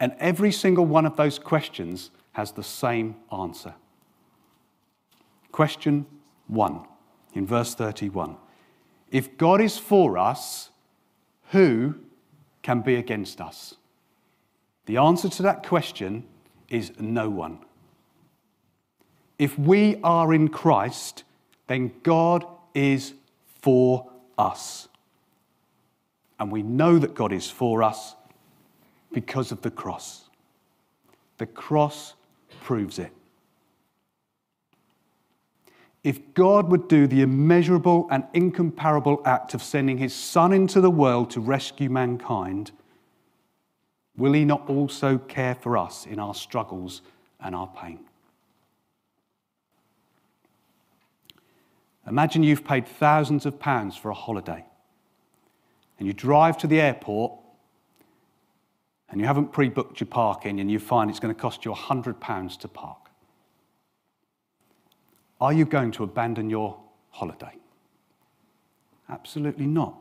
And 0.00 0.14
every 0.18 0.52
single 0.52 0.86
one 0.86 1.06
of 1.06 1.16
those 1.16 1.38
questions 1.38 2.10
has 2.32 2.52
the 2.52 2.62
same 2.62 3.16
answer. 3.32 3.74
Question 5.52 6.06
one 6.46 6.84
in 7.34 7.46
verse 7.46 7.74
31 7.74 8.36
If 9.10 9.36
God 9.36 9.60
is 9.60 9.78
for 9.78 10.18
us, 10.18 10.70
who 11.50 11.94
can 12.62 12.80
be 12.80 12.96
against 12.96 13.40
us? 13.40 13.74
The 14.86 14.96
answer 14.96 15.28
to 15.28 15.42
that 15.42 15.66
question 15.66 16.24
is 16.68 16.92
no 16.98 17.30
one. 17.30 17.60
If 19.38 19.58
we 19.58 19.96
are 20.02 20.32
in 20.32 20.48
Christ, 20.48 21.24
then 21.66 21.92
God 22.02 22.46
is 22.74 23.14
for 23.60 24.10
us. 24.38 24.88
And 26.38 26.50
we 26.50 26.62
know 26.62 26.98
that 26.98 27.14
God 27.14 27.32
is 27.32 27.50
for 27.50 27.82
us 27.82 28.14
because 29.12 29.52
of 29.52 29.62
the 29.62 29.70
cross. 29.70 30.24
The 31.38 31.46
cross 31.46 32.14
proves 32.62 32.98
it. 32.98 33.12
If 36.02 36.34
God 36.34 36.68
would 36.68 36.86
do 36.86 37.06
the 37.06 37.22
immeasurable 37.22 38.06
and 38.10 38.24
incomparable 38.34 39.22
act 39.24 39.54
of 39.54 39.62
sending 39.62 39.96
his 39.96 40.14
Son 40.14 40.52
into 40.52 40.82
the 40.82 40.90
world 40.90 41.30
to 41.30 41.40
rescue 41.40 41.88
mankind, 41.88 42.72
will 44.16 44.34
he 44.34 44.44
not 44.44 44.68
also 44.68 45.16
care 45.16 45.54
for 45.54 45.78
us 45.78 46.04
in 46.04 46.18
our 46.18 46.34
struggles 46.34 47.00
and 47.40 47.54
our 47.54 47.68
pain? 47.68 48.00
Imagine 52.06 52.42
you've 52.42 52.64
paid 52.64 52.86
thousands 52.86 53.46
of 53.46 53.58
pounds 53.58 53.96
for 53.96 54.10
a 54.10 54.14
holiday 54.14 54.64
and 55.98 56.06
you 56.06 56.12
drive 56.12 56.58
to 56.58 56.66
the 56.66 56.80
airport 56.80 57.32
and 59.08 59.20
you 59.20 59.26
haven't 59.26 59.52
pre 59.52 59.68
booked 59.68 60.00
your 60.00 60.08
parking 60.08 60.60
and 60.60 60.70
you 60.70 60.78
find 60.78 61.08
it's 61.08 61.20
going 61.20 61.34
to 61.34 61.40
cost 61.40 61.64
you 61.64 61.72
£100 61.72 62.58
to 62.58 62.68
park. 62.68 62.98
Are 65.40 65.52
you 65.52 65.64
going 65.64 65.92
to 65.92 66.04
abandon 66.04 66.50
your 66.50 66.78
holiday? 67.10 67.56
Absolutely 69.08 69.66
not. 69.66 69.94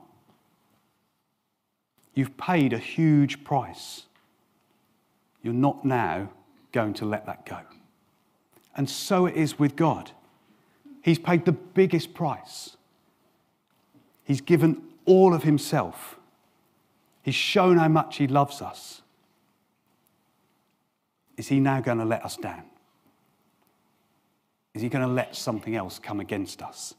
You've 2.13 2.38
paid 2.38 2.74
a 2.74 2.78
huge 2.78 3.44
price. 3.44 4.04
You're 5.42 5.54
not 5.54 5.84
now 5.84 6.30
going 6.72 6.94
to 6.96 7.06
let 7.06 7.26
that 7.26 7.46
go. 7.46 7.60
And 8.76 8.89
so 8.89 9.26
it 9.26 9.36
is 9.36 9.60
with 9.60 9.76
God. 9.76 10.12
He's 11.04 11.20
paid 11.20 11.44
the 11.46 11.52
biggest 11.52 12.13
price. 12.13 12.78
He's 14.24 14.42
given 14.42 14.82
all 15.06 15.34
of 15.34 15.44
himself. 15.44 16.18
He's 17.22 17.36
shown 17.36 17.78
how 17.78 17.89
much 17.89 18.18
he 18.18 18.26
loves 18.26 18.62
us. 18.62 19.02
Is 21.36 21.50
he 21.50 21.60
now 21.60 21.82
going 21.82 21.98
to 21.98 22.06
let 22.06 22.24
us 22.24 22.38
down? 22.38 22.63
Is 24.74 24.82
he 24.82 24.88
going 24.88 25.06
to 25.06 25.13
let 25.13 25.36
something 25.36 25.76
else 25.76 26.00
come 26.00 26.22
against 26.22 26.62
us? 26.62 26.96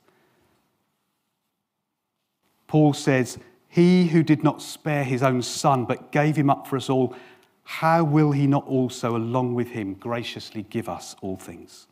Paul 2.66 2.92
says, 2.92 3.38
He 3.68 4.08
who 4.08 4.22
did 4.22 4.44
not 4.44 4.60
spare 4.60 5.04
his 5.04 5.22
own 5.22 5.40
son, 5.40 5.86
but 5.86 6.12
gave 6.12 6.36
him 6.36 6.50
up 6.50 6.66
for 6.66 6.76
us 6.76 6.90
all, 6.90 7.16
how 7.62 8.04
will 8.04 8.32
he 8.32 8.46
not 8.46 8.66
also, 8.66 9.16
along 9.16 9.54
with 9.54 9.68
him, 9.68 9.94
graciously 9.94 10.66
give 10.68 10.90
us 10.90 11.16
all 11.22 11.36
things? 11.36 11.86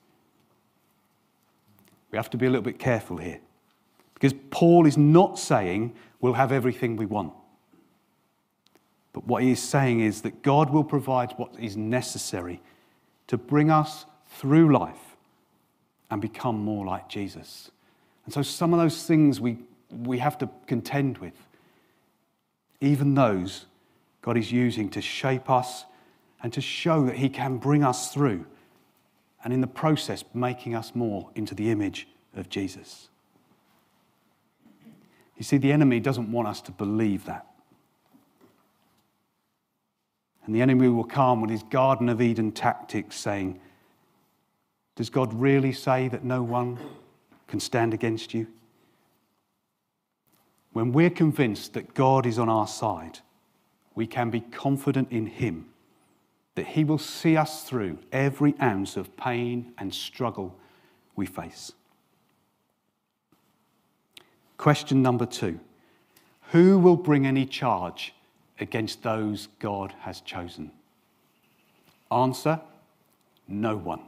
We 2.13 2.17
have 2.17 2.31
to 2.31 2.37
be 2.37 2.47
a 2.47 2.51
little 2.51 2.63
bit 2.63 2.79
careful 2.79 3.17
here. 3.17 3.41
Because 4.15 4.35
Paul 4.51 4.87
is 4.87 4.97
not 4.97 5.39
saying 5.39 5.95
we'll 6.21 6.35
have 6.35 6.53
everything 6.53 6.97
we 6.97 7.07
want. 7.07 7.33
But 9.13 9.27
what 9.27 9.43
he 9.43 9.51
is 9.51 9.63
saying 9.63 10.01
is 10.01 10.23
that 10.23 10.43
God 10.43 10.71
will 10.71 10.85
provide 10.85 11.33
what 11.33 11.55
is 11.59 11.77
necessary 11.77 12.61
to 13.27 13.37
bring 13.37 13.71
us 13.71 14.07
through 14.29 14.73
life 14.73 15.17
and 16.11 16.21
become 16.21 16.57
more 16.63 16.85
like 16.85 17.09
Jesus. 17.09 17.71
And 18.25 18.33
so 18.33 18.43
some 18.43 18.73
of 18.73 18.79
those 18.79 19.05
things 19.05 19.41
we, 19.41 19.59
we 19.91 20.19
have 20.19 20.39
to 20.39 20.49
contend 20.67 21.19
with, 21.19 21.35
even 22.81 23.15
those 23.15 23.67
God 24.21 24.37
is 24.37 24.53
using 24.53 24.89
to 24.91 25.01
shape 25.01 25.51
us 25.51 25.85
and 26.43 26.53
to 26.53 26.61
show 26.61 27.05
that 27.07 27.17
he 27.17 27.29
can 27.29 27.59
bring 27.59 27.83
us 27.83 28.13
through 28.13 28.47
and 29.45 29.53
in 29.53 29.61
the 29.61 29.67
process, 29.67 30.25
making 30.35 30.75
us 30.75 30.95
more 30.95 31.31
into 31.35 31.55
the 31.55 31.71
image 31.71 32.09
of 32.35 32.49
Jesus. 32.49 33.09
You 35.37 35.45
see, 35.45 35.57
the 35.57 35.73
enemy 35.73 36.01
doesn't 36.01 36.31
want 36.31 36.49
us 36.49 36.61
to 36.63 36.73
believe 36.73 37.25
that. 37.25 37.47
And 40.45 40.55
the 40.55 40.63
enemy 40.63 40.89
will 40.89 41.05
come 41.05 41.41
with 41.41 41.51
his 41.51 41.63
Garden 41.65 42.09
of 42.09 42.21
Eden 42.21 42.53
tactics 42.53 43.17
saying, 43.17 43.61
Does 44.97 45.11
God 45.11 45.33
really 45.35 45.73
say 45.73 46.09
that 46.09 46.25
no 46.25 46.43
one 46.43 46.79
can 47.49 47.61
stand 47.61 47.95
against 47.95 48.35
you? 48.35 48.47
When 50.73 50.93
we're 50.93 51.11
convinced 51.11 51.75
that 51.75 51.95
God 51.95 52.27
is 52.27 52.39
on 52.39 52.49
our 52.49 52.67
side, 52.67 53.19
we 53.95 54.07
can 54.07 54.31
be 54.31 54.41
confident 54.41 55.11
in 55.11 55.27
Him 55.27 55.72
that 56.55 56.67
He 56.69 56.85
will 56.85 56.99
see 56.99 57.37
us 57.37 57.65
through 57.65 57.99
every 58.13 58.55
ounce 58.61 58.97
of 58.97 59.17
pain 59.17 59.73
and 59.79 59.93
struggle 59.93 60.59
we 61.17 61.27
face. 61.27 61.73
Question 64.57 65.03
number 65.03 65.27
two 65.27 65.59
Who 66.51 66.79
will 66.79 66.97
bring 66.97 67.27
any 67.27 67.47
charge 67.47 68.15
against 68.61 69.03
those 69.03 69.49
God 69.59 69.95
has 70.01 70.21
chosen? 70.21 70.71
Answer 72.11 72.61
No 73.49 73.77
one. 73.77 74.03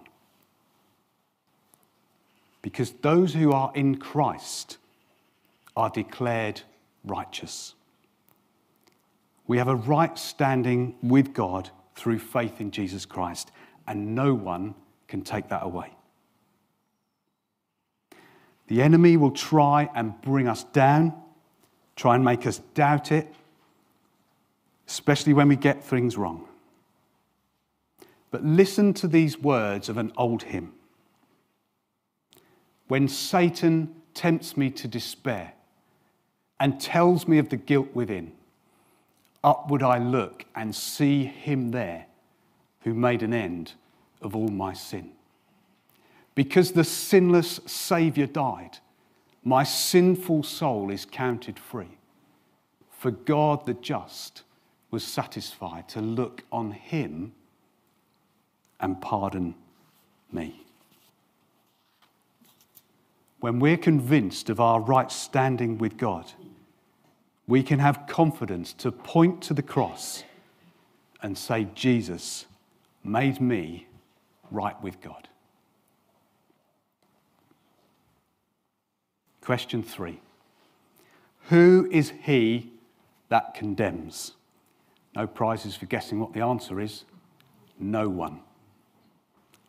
Because 2.62 2.92
those 3.02 3.34
who 3.34 3.52
are 3.52 3.72
in 3.74 3.96
Christ 3.96 4.78
are 5.76 5.90
declared 5.90 6.62
righteous. 7.04 7.74
We 9.46 9.58
have 9.58 9.68
a 9.68 9.74
right 9.74 10.18
standing 10.18 10.94
with 11.02 11.34
God 11.34 11.70
through 11.94 12.18
faith 12.18 12.60
in 12.60 12.70
Jesus 12.70 13.06
Christ, 13.06 13.50
and 13.86 14.14
no 14.14 14.34
one 14.34 14.74
can 15.08 15.22
take 15.22 15.48
that 15.48 15.62
away. 15.62 15.94
The 18.66 18.82
enemy 18.82 19.16
will 19.16 19.30
try 19.30 19.90
and 19.94 20.20
bring 20.22 20.48
us 20.48 20.64
down, 20.64 21.12
try 21.96 22.14
and 22.14 22.24
make 22.24 22.46
us 22.46 22.58
doubt 22.74 23.12
it, 23.12 23.32
especially 24.88 25.32
when 25.32 25.48
we 25.48 25.56
get 25.56 25.84
things 25.84 26.16
wrong. 26.16 26.48
But 28.30 28.44
listen 28.44 28.94
to 28.94 29.06
these 29.06 29.38
words 29.38 29.88
of 29.88 29.96
an 29.96 30.12
old 30.16 30.42
hymn. 30.42 30.72
When 32.88 33.06
Satan 33.06 33.94
tempts 34.12 34.56
me 34.56 34.70
to 34.70 34.88
despair 34.88 35.52
and 36.58 36.80
tells 36.80 37.28
me 37.28 37.38
of 37.38 37.48
the 37.48 37.56
guilt 37.56 37.88
within, 37.94 38.32
upward 39.44 39.82
I 39.82 39.98
look 39.98 40.44
and 40.56 40.74
see 40.74 41.24
him 41.24 41.70
there 41.70 42.06
who 42.80 42.94
made 42.94 43.22
an 43.22 43.32
end 43.32 43.74
of 44.20 44.34
all 44.34 44.48
my 44.48 44.72
sin. 44.72 45.10
Because 46.34 46.72
the 46.72 46.82
sinless 46.82 47.60
Saviour 47.66 48.26
died, 48.26 48.78
my 49.44 49.62
sinful 49.62 50.42
soul 50.42 50.90
is 50.90 51.04
counted 51.04 51.58
free. 51.58 51.98
For 52.90 53.12
God 53.12 53.66
the 53.66 53.74
just 53.74 54.42
was 54.90 55.04
satisfied 55.04 55.88
to 55.90 56.00
look 56.00 56.42
on 56.50 56.72
him 56.72 57.32
and 58.80 59.00
pardon 59.00 59.54
me. 60.32 60.64
when 63.44 63.58
we're 63.58 63.76
convinced 63.76 64.48
of 64.48 64.58
our 64.58 64.80
right 64.80 65.12
standing 65.12 65.76
with 65.76 65.98
God, 65.98 66.32
we 67.46 67.62
can 67.62 67.78
have 67.78 68.06
confidence 68.06 68.72
to 68.72 68.90
point 68.90 69.42
to 69.42 69.54
the 69.54 69.62
cross 69.62 70.24
and 71.22 71.36
say, 71.36 71.66
Jesus 71.74 72.46
made 73.02 73.40
me 73.40 73.86
right 74.50 74.80
with 74.82 75.00
God. 75.00 75.28
Question 79.40 79.82
three 79.82 80.20
Who 81.48 81.88
is 81.90 82.12
he 82.22 82.72
that 83.28 83.54
condemns? 83.54 84.32
No 85.14 85.26
prizes 85.26 85.76
for 85.76 85.86
guessing 85.86 86.18
what 86.18 86.32
the 86.32 86.40
answer 86.40 86.80
is. 86.80 87.04
No 87.78 88.08
one. 88.08 88.40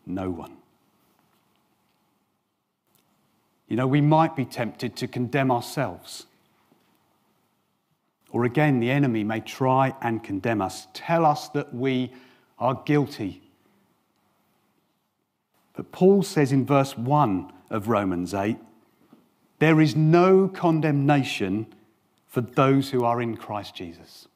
No 0.05 0.29
one. 0.29 0.57
You 3.67 3.75
know, 3.75 3.87
we 3.87 4.01
might 4.01 4.35
be 4.35 4.45
tempted 4.45 4.95
to 4.97 5.07
condemn 5.07 5.51
ourselves. 5.51 6.27
Or 8.35 8.43
again, 8.43 8.81
the 8.81 8.91
enemy 8.91 9.23
may 9.23 9.39
try 9.39 9.95
and 10.01 10.21
condemn 10.21 10.61
us, 10.61 10.89
tell 10.93 11.25
us 11.25 11.47
that 11.51 11.73
we 11.73 12.11
are 12.59 12.81
guilty. 12.85 13.41
But 15.73 15.93
Paul 15.93 16.21
says 16.21 16.51
in 16.51 16.65
verse 16.65 16.97
1 16.97 17.49
of 17.69 17.87
Romans 17.87 18.33
8 18.33 18.57
there 19.59 19.79
is 19.79 19.95
no 19.95 20.49
condemnation 20.49 21.67
for 22.27 22.41
those 22.41 22.89
who 22.89 23.05
are 23.05 23.21
in 23.21 23.37
Christ 23.37 23.73
Jesus. 23.73 24.27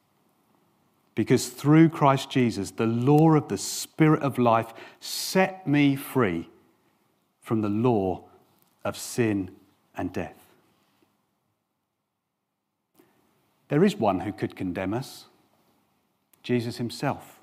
Because 1.13 1.49
through 1.49 1.89
Christ 1.89 2.29
Jesus, 2.29 2.71
the 2.71 2.85
law 2.85 3.33
of 3.33 3.49
the 3.49 3.57
Spirit 3.57 4.23
of 4.23 4.37
life 4.37 4.73
set 5.01 5.67
me 5.67 5.97
free 5.97 6.47
from 7.41 7.59
the 7.59 7.67
law 7.67 8.23
of 8.85 8.95
sin 8.95 9.51
and 9.93 10.13
death. 10.13 10.38
There 13.69 13.83
is 13.83 13.95
one 13.95 14.19
who 14.19 14.31
could 14.33 14.55
condemn 14.55 14.93
us 14.93 15.25
Jesus 16.43 16.77
himself. 16.77 17.39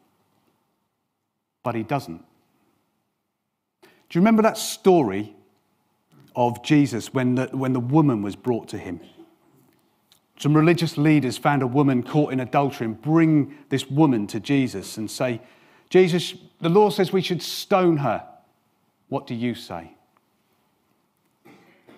But 1.62 1.74
he 1.74 1.82
doesn't. 1.82 2.24
Do 3.82 3.88
you 4.12 4.20
remember 4.20 4.42
that 4.42 4.58
story 4.58 5.34
of 6.34 6.62
Jesus 6.62 7.12
when 7.12 7.34
the, 7.34 7.46
when 7.52 7.72
the 7.72 7.80
woman 7.80 8.22
was 8.22 8.36
brought 8.36 8.68
to 8.68 8.78
him? 8.78 9.00
Some 10.38 10.54
religious 10.54 10.98
leaders 10.98 11.38
found 11.38 11.62
a 11.62 11.66
woman 11.66 12.02
caught 12.02 12.32
in 12.32 12.40
adultery 12.40 12.86
and 12.86 13.00
bring 13.00 13.56
this 13.68 13.88
woman 13.88 14.26
to 14.28 14.40
Jesus 14.40 14.98
and 14.98 15.10
say, 15.10 15.40
Jesus, 15.88 16.34
the 16.60 16.68
law 16.68 16.90
says 16.90 17.12
we 17.12 17.22
should 17.22 17.42
stone 17.42 17.98
her. 17.98 18.26
What 19.08 19.26
do 19.26 19.34
you 19.34 19.54
say? 19.54 19.92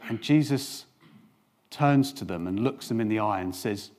And 0.08 0.22
Jesus 0.22 0.84
turns 1.70 2.12
to 2.14 2.24
them 2.24 2.46
and 2.46 2.60
looks 2.60 2.88
them 2.88 3.00
in 3.00 3.08
the 3.08 3.18
eye 3.18 3.40
and 3.40 3.54
says, 3.54 3.90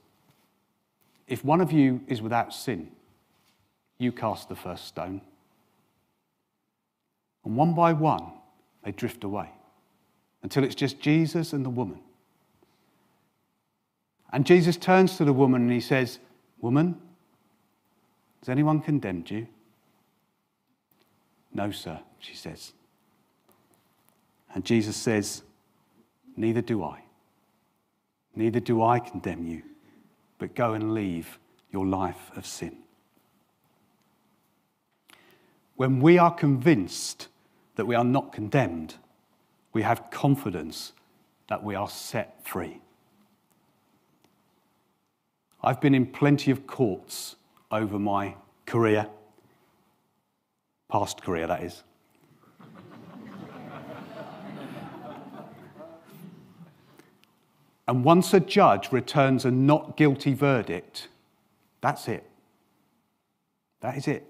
If 1.30 1.46
one 1.46 1.62
of 1.62 1.72
you 1.72 2.02
is 2.08 2.22
without 2.22 2.54
sin, 2.54 2.92
you 4.00 4.12
cast 4.12 4.50
the 4.50 4.56
first 4.56 4.88
stone. 4.88 5.22
And 7.46 7.56
one 7.56 7.74
by 7.74 7.94
one, 7.94 8.32
they 8.84 8.92
drift 8.92 9.24
away 9.24 9.50
until 10.42 10.64
it's 10.64 10.76
just 10.76 11.00
Jesus 11.00 11.54
and 11.54 11.64
the 11.64 11.70
woman. 11.70 12.00
And 14.32 14.46
Jesus 14.46 14.76
turns 14.76 15.18
to 15.18 15.26
the 15.26 15.34
woman 15.34 15.64
and 15.64 15.72
he 15.72 15.80
says, 15.80 16.20
Woman, 16.62 17.00
has 18.40 18.50
anyone 18.50 18.82
condemned 18.82 19.30
you? 19.30 19.48
No, 21.54 21.72
sir, 21.72 22.00
she 22.20 22.36
says. 22.36 22.74
And 24.54 24.66
Jesus 24.66 24.96
says, 24.96 25.44
Neither 26.36 26.62
do 26.62 26.84
I. 26.84 27.04
Neither 28.36 28.60
do 28.60 28.84
I 28.84 29.00
condemn 29.00 29.46
you, 29.46 29.64
but 30.40 30.56
go 30.56 30.74
and 30.74 30.94
leave 30.94 31.38
your 31.72 31.86
life 31.86 32.32
of 32.36 32.46
sin. 32.46 32.78
When 35.76 36.02
we 36.02 36.18
are 36.18 36.34
convinced 36.34 37.28
that 37.76 37.86
we 37.86 37.96
are 37.96 38.04
not 38.04 38.34
condemned, 38.34 38.96
we 39.72 39.84
have 39.84 40.10
confidence 40.10 40.94
that 41.48 41.64
we 41.64 41.76
are 41.76 41.88
set 41.88 42.46
free. 42.46 42.82
I've 45.62 45.80
been 45.82 45.96
in 45.96 46.06
plenty 46.06 46.52
of 46.52 46.66
courts 46.68 47.36
over 47.72 48.00
my 48.00 48.36
career, 48.66 49.08
past 50.90 51.22
career, 51.22 51.48
that 51.48 51.64
is. 51.64 51.84
And 57.90 58.04
once 58.04 58.36
a 58.36 58.40
judge 58.40 58.92
returns 58.92 59.46
a 59.46 59.50
not 59.50 59.98
guilty 59.98 60.36
verdict, 60.36 61.08
that's 61.82 62.08
it. 62.08 62.24
That 63.82 63.98
is 63.98 64.08
it. 64.08 64.28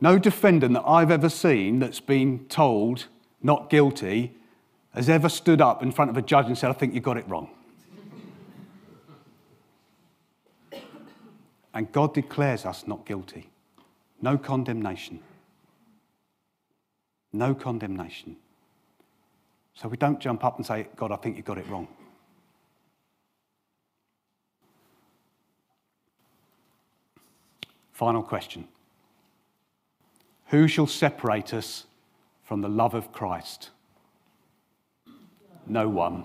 No 0.00 0.18
defendant 0.18 0.72
that 0.72 0.84
I've 0.86 1.10
ever 1.10 1.28
seen 1.28 1.78
that's 1.78 2.00
been 2.00 2.46
told 2.46 3.04
not 3.42 3.68
guilty 3.68 4.32
has 4.94 5.10
ever 5.10 5.28
stood 5.28 5.60
up 5.60 5.82
in 5.82 5.92
front 5.92 6.10
of 6.10 6.16
a 6.16 6.22
judge 6.22 6.46
and 6.46 6.56
said, 6.56 6.70
I 6.70 6.72
think 6.72 6.94
you 6.94 7.00
got 7.00 7.18
it 7.18 7.28
wrong. 7.28 7.50
And 11.74 11.92
God 11.92 12.14
declares 12.14 12.64
us 12.64 12.86
not 12.86 13.04
guilty. 13.04 13.50
No 14.22 14.38
condemnation. 14.38 15.20
No 17.30 17.54
condemnation. 17.54 18.38
So 19.80 19.86
we 19.86 19.96
don't 19.96 20.18
jump 20.18 20.44
up 20.44 20.56
and 20.56 20.66
say, 20.66 20.88
God, 20.96 21.12
I 21.12 21.16
think 21.16 21.36
you 21.36 21.44
got 21.44 21.56
it 21.56 21.68
wrong. 21.68 21.86
Final 27.92 28.24
question 28.24 28.66
Who 30.46 30.66
shall 30.66 30.88
separate 30.88 31.54
us 31.54 31.84
from 32.42 32.60
the 32.60 32.68
love 32.68 32.94
of 32.94 33.12
Christ? 33.12 33.70
No 35.64 35.88
one. 35.88 36.24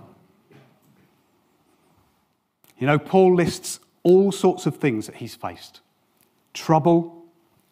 You 2.80 2.88
know, 2.88 2.98
Paul 2.98 3.36
lists 3.36 3.80
all 4.02 4.32
sorts 4.32 4.66
of 4.66 4.78
things 4.78 5.06
that 5.06 5.18
he's 5.18 5.36
faced 5.36 5.82
trouble, 6.56 7.24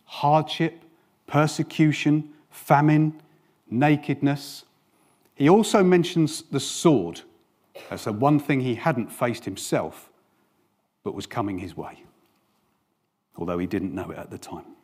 hardship, 0.05 0.83
persecution, 1.25 2.29
famine, 2.51 3.19
nakedness. 3.67 4.65
He 5.41 5.49
also 5.49 5.83
mentions 5.83 6.43
the 6.43 6.59
sword 6.59 7.21
as 7.89 8.03
the 8.03 8.13
one 8.13 8.39
thing 8.39 8.61
he 8.61 8.75
hadn't 8.75 9.11
faced 9.11 9.43
himself, 9.43 10.11
but 11.03 11.15
was 11.15 11.25
coming 11.25 11.57
his 11.57 11.75
way, 11.75 12.03
although 13.35 13.57
he 13.57 13.65
didn't 13.65 13.95
know 13.95 14.11
it 14.11 14.19
at 14.19 14.29
the 14.29 14.37
time. 14.37 14.75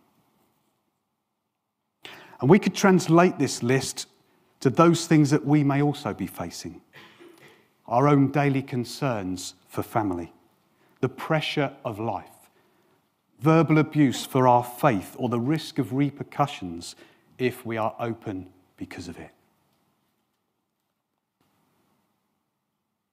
And 2.42 2.50
we 2.50 2.58
could 2.58 2.74
translate 2.74 3.38
this 3.38 3.62
list 3.62 4.08
to 4.62 4.72
those 4.72 5.06
things 5.06 5.30
that 5.30 5.46
we 5.46 5.64
may 5.64 5.84
also 5.84 6.12
be 6.12 6.26
facing 6.26 6.82
our 7.86 8.08
own 8.08 8.32
daily 8.32 8.64
concerns 8.64 9.54
for 9.68 9.84
family 9.84 10.34
the 11.02 11.10
pressure 11.10 11.72
of 11.86 12.00
life, 12.00 12.50
verbal 13.42 13.78
abuse 13.78 14.26
for 14.26 14.48
our 14.48 14.64
faith, 14.64 15.16
or 15.20 15.30
the 15.30 15.40
risk 15.40 15.78
of 15.78 15.94
repercussions 15.94 16.96
if 17.38 17.64
we 17.64 17.78
are 17.78 17.94
open 18.00 18.50
because 18.76 19.08
of 19.08 19.20
it. 19.20 19.30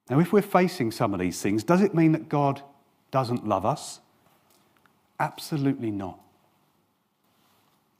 Now, 0.09 0.19
if 0.19 0.31
we're 0.31 0.41
facing 0.41 0.91
some 0.91 1.13
of 1.13 1.19
these 1.19 1.41
things, 1.41 1.63
does 1.63 1.81
it 1.81 1.95
mean 1.95 2.11
that 2.11 2.29
God 2.29 2.61
doesn't 3.11 3.47
love 3.47 3.65
us? 3.65 4.01
Absolutely 5.19 5.91
not. 5.91 6.19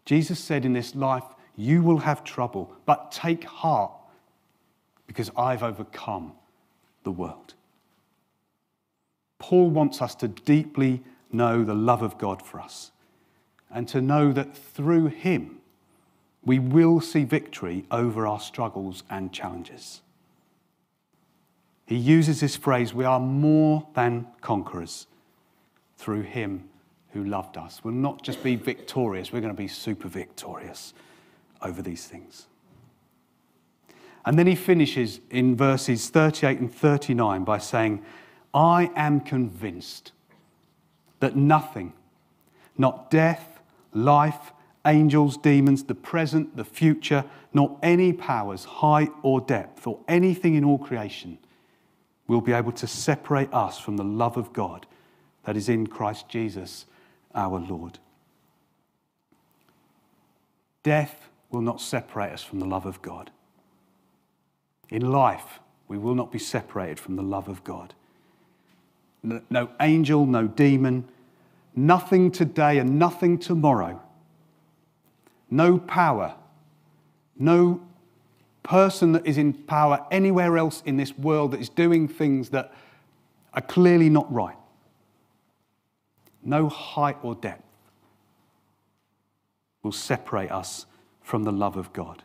Jesus 0.05 0.39
said 0.39 0.65
in 0.65 0.73
this 0.73 0.93
life, 0.93 1.23
You 1.55 1.81
will 1.81 1.99
have 1.99 2.23
trouble, 2.23 2.71
but 2.85 3.11
take 3.11 3.43
heart 3.43 3.91
because 5.07 5.31
I've 5.35 5.63
overcome 5.63 6.33
the 7.03 7.11
world. 7.11 7.53
Paul 9.39 9.69
wants 9.69 10.01
us 10.01 10.15
to 10.15 10.27
deeply 10.27 11.01
know 11.31 11.63
the 11.63 11.75
love 11.75 12.01
of 12.01 12.17
God 12.17 12.41
for 12.41 12.59
us 12.59 12.91
and 13.71 13.87
to 13.89 14.01
know 14.01 14.31
that 14.31 14.55
through 14.55 15.07
Him 15.07 15.59
we 16.43 16.59
will 16.59 17.01
see 17.01 17.23
victory 17.23 17.85
over 17.89 18.27
our 18.27 18.39
struggles 18.39 19.03
and 19.09 19.33
challenges. 19.33 20.01
He 21.86 21.95
uses 21.95 22.39
this 22.39 22.56
phrase, 22.56 22.93
we 22.93 23.06
are 23.06 23.19
more 23.19 23.88
than 23.93 24.28
conquerors 24.41 25.08
through 25.98 26.24
Him 26.24 26.69
who 27.12 27.24
loved 27.24 27.58
us. 27.58 27.84
We'll 27.84 27.93
not 27.93 28.24
just 28.24 28.43
be 28.43 28.56
victorious, 28.56 29.32
we're 29.32 29.41
going 29.41 29.54
to 29.54 29.58
be 29.58 29.67
super 29.67 30.08
victorious 30.08 30.93
over 31.62 31.82
these 31.82 32.06
things. 32.06 32.48
And 34.26 34.39
then 34.39 34.48
he 34.48 34.56
finishes 34.56 35.19
in 35.30 35.56
verses 35.56 36.10
38 36.10 36.60
and 36.60 36.74
39 36.74 37.43
by 37.43 37.60
saying, 37.60 38.04
I 38.54 38.91
am 38.95 39.19
convinced 39.19 40.13
that 41.19 41.36
nothing, 41.36 41.93
not 42.78 43.12
death, 43.12 43.60
life, 43.93 44.52
angels, 44.86 45.38
demons, 45.38 45.84
the 45.84 45.95
present, 45.95 46.58
the 46.58 46.65
future, 46.65 47.24
nor 47.54 47.80
any 47.84 48.13
powers, 48.13 48.65
height 48.65 49.12
or 49.21 49.41
depth, 49.41 49.86
or 49.86 50.00
anything 50.08 50.56
in 50.56 50.65
all 50.65 50.80
creation 50.80 51.38
will 52.27 52.41
be 52.41 52.53
able 52.53 52.71
to 52.71 52.88
separate 52.88 53.53
us 53.53 53.79
from 53.79 53.97
the 53.97 54.03
love 54.03 54.38
of 54.38 54.53
God 54.53 54.85
that 55.43 55.55
is 55.55 55.69
in 55.69 55.88
Christ 55.88 56.27
Jesus 56.27 56.85
our 57.33 57.59
Lord. 57.59 57.99
Death 60.83 61.29
will 61.51 61.61
not 61.61 61.81
separate 61.81 62.31
us 62.31 62.43
from 62.43 62.59
the 62.59 62.65
love 62.65 62.85
of 62.85 63.01
God. 63.01 63.31
In 64.89 65.11
life, 65.11 65.59
we 65.88 65.97
will 65.97 66.15
not 66.15 66.31
be 66.31 66.39
separated 66.39 66.99
from 66.99 67.15
the 67.15 67.23
love 67.23 67.47
of 67.47 67.63
God. 67.63 67.93
No 69.23 69.69
angel, 69.79 70.25
no 70.25 70.47
demon, 70.47 71.07
nothing 71.75 72.31
today 72.31 72.77
and 72.77 72.99
nothing 72.99 73.39
tomorrow, 73.39 73.99
no 75.49 75.79
power, 75.79 76.35
no 77.38 77.81
person 78.65 79.12
that 79.12 79.25
is 79.28 79.38
in 79.38 79.54
power 79.54 80.06
anywhere 80.10 80.58
else 80.58 80.82
in 80.86 80.97
this 80.97 81.15
world 81.17 81.51
that 81.51 81.62
is 81.62 81.69
doing 81.69 82.08
things 82.08 82.49
that 82.49 82.73
are 83.54 83.62
clearly 83.62 84.10
not 84.10 84.32
right. 84.34 84.58
No 86.43 86.67
height 86.67 87.17
or 87.21 87.36
depth 87.36 87.63
will 89.84 89.91
separate 89.91 90.51
us 90.51 90.88
from 91.21 91.43
the 91.43 91.51
love 91.51 91.78
of 91.78 91.93
God. 91.93 92.23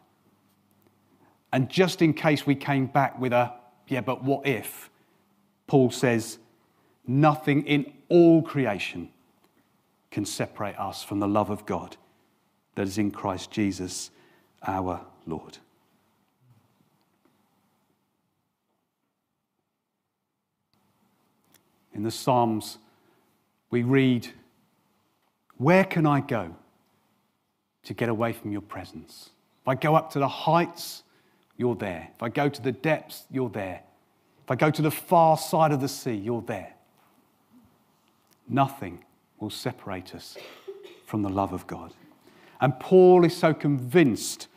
And 1.52 1.68
just 1.68 2.00
in 2.00 2.14
case 2.14 2.46
we 2.46 2.54
came 2.54 2.86
back 2.86 3.18
with 3.18 3.32
a, 3.32 3.52
yeah, 3.88 4.00
but 4.00 4.24
what 4.24 4.46
if? 4.46 4.88
Paul 5.66 5.90
says, 5.90 6.38
nothing 7.06 7.66
in 7.66 7.92
all 8.08 8.42
creation 8.42 9.10
can 10.10 10.24
separate 10.24 10.78
us 10.78 11.04
from 11.04 11.20
the 11.20 11.28
love 11.28 11.50
of 11.50 11.66
God 11.66 11.96
that 12.76 12.88
is 12.88 12.96
in 12.96 13.10
Christ 13.10 13.50
Jesus 13.50 14.10
our 14.66 15.04
Lord. 15.26 15.58
In 21.94 22.02
the 22.02 22.10
Psalms, 22.10 22.78
we 23.70 23.82
read, 23.82 24.28
Where 25.56 25.84
can 25.84 26.06
I 26.06 26.20
go 26.20 26.54
to 27.84 27.94
get 27.94 28.08
away 28.08 28.32
from 28.32 28.52
your 28.52 28.62
presence? 28.62 29.30
If 29.62 29.68
I 29.68 29.74
go 29.74 29.94
up 29.94 30.10
to 30.12 30.18
the 30.18 30.28
heights, 30.28 31.02
you're 31.56 31.74
there. 31.74 32.10
If 32.14 32.22
I 32.22 32.28
go 32.28 32.48
to 32.48 32.62
the 32.62 32.72
depths, 32.72 33.24
you're 33.30 33.50
there. 33.50 33.82
If 34.44 34.50
I 34.50 34.54
go 34.56 34.70
to 34.70 34.82
the 34.82 34.90
far 34.90 35.36
side 35.36 35.72
of 35.72 35.80
the 35.80 35.88
sea, 35.88 36.14
you're 36.14 36.42
there. 36.42 36.74
Nothing 38.48 39.04
will 39.38 39.50
separate 39.50 40.14
us 40.14 40.36
from 41.06 41.22
the 41.22 41.28
love 41.28 41.52
of 41.52 41.66
God. 41.66 41.92
And 42.60 42.78
Paul 42.78 43.24
is 43.24 43.36
so 43.36 43.54
convinced 43.54 44.48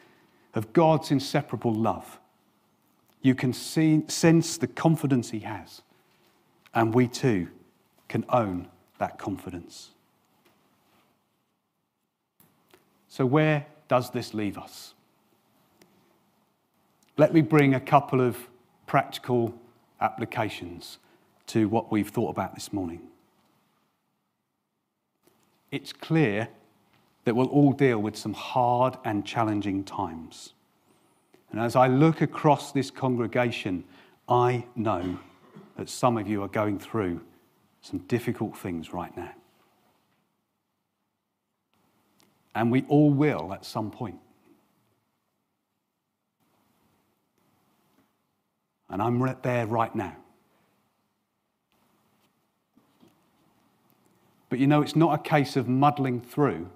of 0.53 0.73
God's 0.73 1.11
inseparable 1.11 1.73
love. 1.73 2.19
You 3.21 3.35
can 3.35 3.53
see, 3.53 4.03
sense 4.07 4.57
the 4.57 4.67
confidence 4.67 5.29
he 5.31 5.39
has. 5.39 5.81
And 6.73 6.93
we 6.93 7.07
too 7.07 7.49
can 8.07 8.25
own 8.29 8.67
that 8.97 9.17
confidence. 9.17 9.91
So, 13.07 13.25
where 13.25 13.67
does 13.87 14.09
this 14.09 14.33
leave 14.33 14.57
us? 14.57 14.93
Let 17.15 17.33
me 17.33 17.41
bring 17.41 17.75
a 17.75 17.79
couple 17.79 18.21
of 18.21 18.37
practical 18.87 19.53
applications 20.01 20.97
to 21.47 21.69
what 21.69 21.91
we've 21.91 22.09
thought 22.09 22.29
about 22.29 22.55
this 22.55 22.73
morning. 22.73 23.01
It's 25.71 25.93
clear 25.93 26.49
that 27.25 27.35
we'll 27.35 27.47
all 27.47 27.71
deal 27.71 27.99
with 27.99 28.15
some 28.15 28.33
hard 28.33 28.97
and 29.05 29.25
challenging 29.25 29.83
times. 29.83 30.53
And 31.51 31.59
as 31.59 31.75
I 31.75 31.87
look 31.87 32.21
across 32.21 32.71
this 32.71 32.89
congregation, 32.89 33.83
I 34.27 34.65
know 34.75 35.19
that 35.77 35.89
some 35.89 36.17
of 36.17 36.27
you 36.27 36.43
are 36.43 36.47
going 36.47 36.79
through 36.79 37.21
some 37.81 37.99
difficult 37.99 38.57
things 38.57 38.93
right 38.93 39.15
now. 39.17 39.33
And 42.55 42.71
we 42.71 42.85
all 42.87 43.09
will 43.09 43.53
at 43.53 43.65
some 43.65 43.91
point. 43.91 44.19
And 48.89 49.01
I'm 49.01 49.21
right 49.21 49.41
there 49.41 49.65
right 49.65 49.93
now. 49.95 50.15
But 54.49 54.59
you 54.59 54.67
know, 54.67 54.83
it's 54.83 54.95
not 54.95 55.19
a 55.19 55.23
case 55.23 55.55
of 55.55 55.67
muddling 55.67 56.21
through 56.21 56.69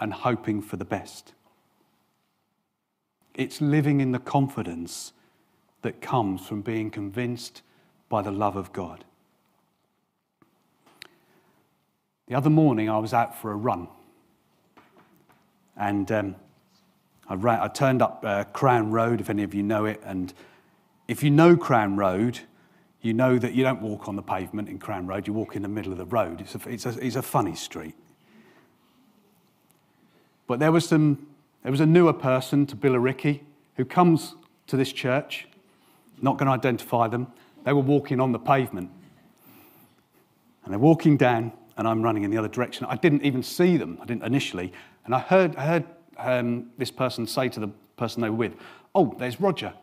and 0.00 0.10
hoping 0.10 0.62
for 0.62 0.78
the 0.78 0.86
best. 0.86 1.34
It's 3.34 3.60
living 3.60 4.00
in 4.00 4.12
the 4.12 4.18
confidence 4.18 5.12
that 5.82 6.00
comes 6.00 6.46
from 6.46 6.62
being 6.62 6.90
convinced 6.90 7.60
by 8.08 8.22
the 8.22 8.30
love 8.30 8.56
of 8.56 8.72
God. 8.72 9.04
The 12.28 12.34
other 12.34 12.50
morning, 12.50 12.90
I 12.90 12.98
was 12.98 13.14
out 13.14 13.36
for 13.40 13.50
a 13.50 13.56
run. 13.56 13.88
And 15.76 16.10
um, 16.12 16.36
I, 17.28 17.34
ran, 17.34 17.60
I, 17.60 17.68
turned 17.68 18.02
up 18.02 18.22
uh, 18.24 18.44
Crown 18.44 18.90
Road, 18.90 19.20
if 19.20 19.30
any 19.30 19.42
of 19.42 19.54
you 19.54 19.62
know 19.62 19.86
it. 19.86 20.00
And 20.04 20.34
if 21.06 21.22
you 21.22 21.30
know 21.30 21.56
Crown 21.56 21.96
Road, 21.96 22.40
you 23.00 23.14
know 23.14 23.38
that 23.38 23.54
you 23.54 23.62
don't 23.62 23.80
walk 23.80 24.08
on 24.08 24.16
the 24.16 24.22
pavement 24.22 24.68
in 24.68 24.78
Crown 24.78 25.06
Road, 25.06 25.26
you 25.26 25.32
walk 25.32 25.56
in 25.56 25.62
the 25.62 25.68
middle 25.68 25.92
of 25.92 25.98
the 25.98 26.04
road. 26.04 26.40
It's 26.40 26.54
a, 26.54 26.68
it's 26.68 26.86
a, 26.86 27.04
it's 27.04 27.16
a 27.16 27.22
funny 27.22 27.54
street. 27.54 27.94
But 30.46 30.58
there 30.58 30.72
was, 30.72 30.88
some, 30.88 31.26
there 31.62 31.70
was 31.70 31.80
a 31.80 31.86
newer 31.86 32.12
person 32.12 32.66
to 32.66 32.76
Billericay 32.76 33.40
who 33.76 33.84
comes 33.84 34.34
to 34.66 34.76
this 34.76 34.92
church, 34.92 35.46
not 36.20 36.36
going 36.36 36.46
to 36.46 36.52
identify 36.52 37.06
them. 37.06 37.28
They 37.68 37.74
were 37.74 37.82
walking 37.82 38.18
on 38.18 38.32
the 38.32 38.38
pavement. 38.38 38.90
And 40.64 40.72
they're 40.72 40.78
walking 40.78 41.18
down, 41.18 41.52
and 41.76 41.86
I'm 41.86 42.00
running 42.00 42.22
in 42.22 42.30
the 42.30 42.38
other 42.38 42.48
direction. 42.48 42.86
I 42.88 42.96
didn't 42.96 43.24
even 43.24 43.42
see 43.42 43.76
them, 43.76 43.98
I 44.00 44.06
didn't 44.06 44.22
initially. 44.22 44.72
And 45.04 45.14
I 45.14 45.18
heard, 45.18 45.54
I 45.54 45.66
heard 45.66 45.84
um, 46.16 46.70
this 46.78 46.90
person 46.90 47.26
say 47.26 47.50
to 47.50 47.60
the 47.60 47.68
person 47.98 48.22
they 48.22 48.30
were 48.30 48.36
with, 48.36 48.54
Oh, 48.94 49.14
there's 49.18 49.38
Roger. 49.38 49.74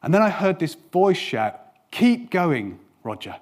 And 0.00 0.14
then 0.14 0.22
I 0.22 0.30
heard 0.30 0.60
this 0.60 0.74
voice 0.92 1.16
shout, 1.16 1.60
Keep 1.90 2.30
going, 2.30 2.78
Roger. 3.02 3.34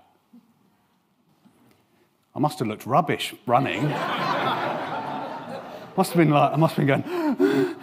I 2.35 2.39
must 2.39 2.61
have 2.61 2.69
looked 2.69 2.87
rubbish 2.87 3.35
running. 3.45 3.83
must 5.99 6.13
have 6.13 6.17
been 6.17 6.31
like, 6.31 6.55
I 6.55 6.57
must 6.57 6.77
have 6.77 6.87
been 6.87 7.03
going, 7.03 7.77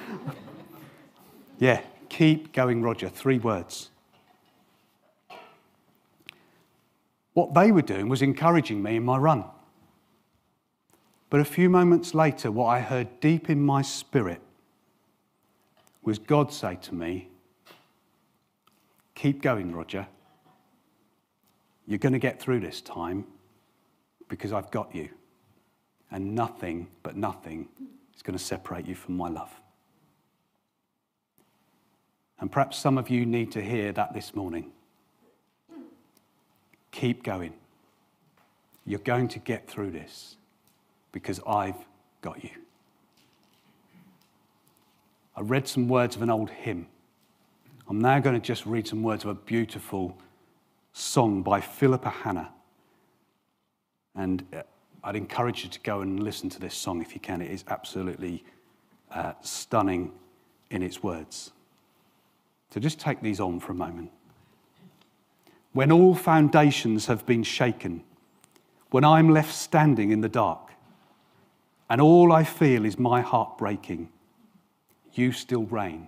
yeah, 1.59 1.81
keep 2.09 2.51
going, 2.51 2.81
Roger. 2.81 3.09
Three 3.09 3.37
words. 3.37 3.91
What 7.39 7.53
they 7.53 7.71
were 7.71 7.81
doing 7.81 8.09
was 8.09 8.21
encouraging 8.21 8.83
me 8.83 8.97
in 8.97 9.05
my 9.05 9.17
run. 9.17 9.45
But 11.29 11.39
a 11.39 11.45
few 11.45 11.69
moments 11.69 12.13
later, 12.13 12.51
what 12.51 12.65
I 12.65 12.81
heard 12.81 13.21
deep 13.21 13.49
in 13.49 13.61
my 13.61 13.81
spirit 13.81 14.41
was 16.03 16.19
God 16.19 16.51
say 16.51 16.77
to 16.81 16.93
me, 16.93 17.29
Keep 19.15 19.41
going, 19.41 19.73
Roger. 19.73 20.05
You're 21.87 21.99
going 21.99 22.11
to 22.11 22.19
get 22.19 22.41
through 22.41 22.59
this 22.59 22.81
time 22.81 23.23
because 24.27 24.51
I've 24.51 24.69
got 24.69 24.93
you. 24.93 25.07
And 26.11 26.35
nothing 26.35 26.89
but 27.03 27.15
nothing 27.15 27.69
is 28.13 28.21
going 28.21 28.37
to 28.37 28.43
separate 28.43 28.85
you 28.85 28.95
from 28.95 29.15
my 29.15 29.29
love. 29.29 29.61
And 32.41 32.51
perhaps 32.51 32.77
some 32.77 32.97
of 32.97 33.09
you 33.09 33.25
need 33.25 33.53
to 33.53 33.61
hear 33.61 33.93
that 33.93 34.13
this 34.13 34.35
morning. 34.35 34.73
Keep 36.91 37.23
going. 37.23 37.53
You're 38.85 38.99
going 38.99 39.27
to 39.29 39.39
get 39.39 39.67
through 39.67 39.91
this 39.91 40.35
because 41.11 41.39
I've 41.45 41.75
got 42.21 42.43
you. 42.43 42.49
I 45.35 45.41
read 45.41 45.67
some 45.67 45.87
words 45.87 46.15
of 46.15 46.21
an 46.21 46.29
old 46.29 46.49
hymn. 46.49 46.87
I'm 47.87 47.99
now 47.99 48.19
going 48.19 48.39
to 48.39 48.45
just 48.45 48.65
read 48.65 48.87
some 48.87 49.03
words 49.03 49.23
of 49.23 49.29
a 49.29 49.35
beautiful 49.35 50.17
song 50.93 51.43
by 51.43 51.61
Philippa 51.61 52.09
Hanna. 52.09 52.51
And 54.15 54.43
uh, 54.53 54.63
I'd 55.03 55.15
encourage 55.15 55.63
you 55.63 55.69
to 55.69 55.79
go 55.79 56.01
and 56.01 56.21
listen 56.21 56.49
to 56.49 56.59
this 56.59 56.75
song 56.75 57.01
if 57.01 57.13
you 57.13 57.21
can. 57.21 57.41
It 57.41 57.51
is 57.51 57.63
absolutely 57.69 58.43
uh, 59.11 59.33
stunning 59.41 60.11
in 60.71 60.83
its 60.83 61.01
words. 61.01 61.51
So 62.71 62.79
just 62.79 62.99
take 62.99 63.21
these 63.21 63.39
on 63.39 63.59
for 63.59 63.71
a 63.71 63.75
moment. 63.75 64.11
When 65.73 65.91
all 65.91 66.15
foundations 66.15 67.05
have 67.05 67.25
been 67.25 67.43
shaken, 67.43 68.03
when 68.91 69.03
I'm 69.03 69.29
left 69.29 69.53
standing 69.53 70.11
in 70.11 70.21
the 70.21 70.29
dark, 70.29 70.71
and 71.89 72.01
all 72.01 72.31
I 72.31 72.43
feel 72.43 72.85
is 72.85 72.97
my 72.97 73.21
heart 73.21 73.57
breaking, 73.57 74.09
you 75.13 75.31
still 75.31 75.63
reign 75.63 76.07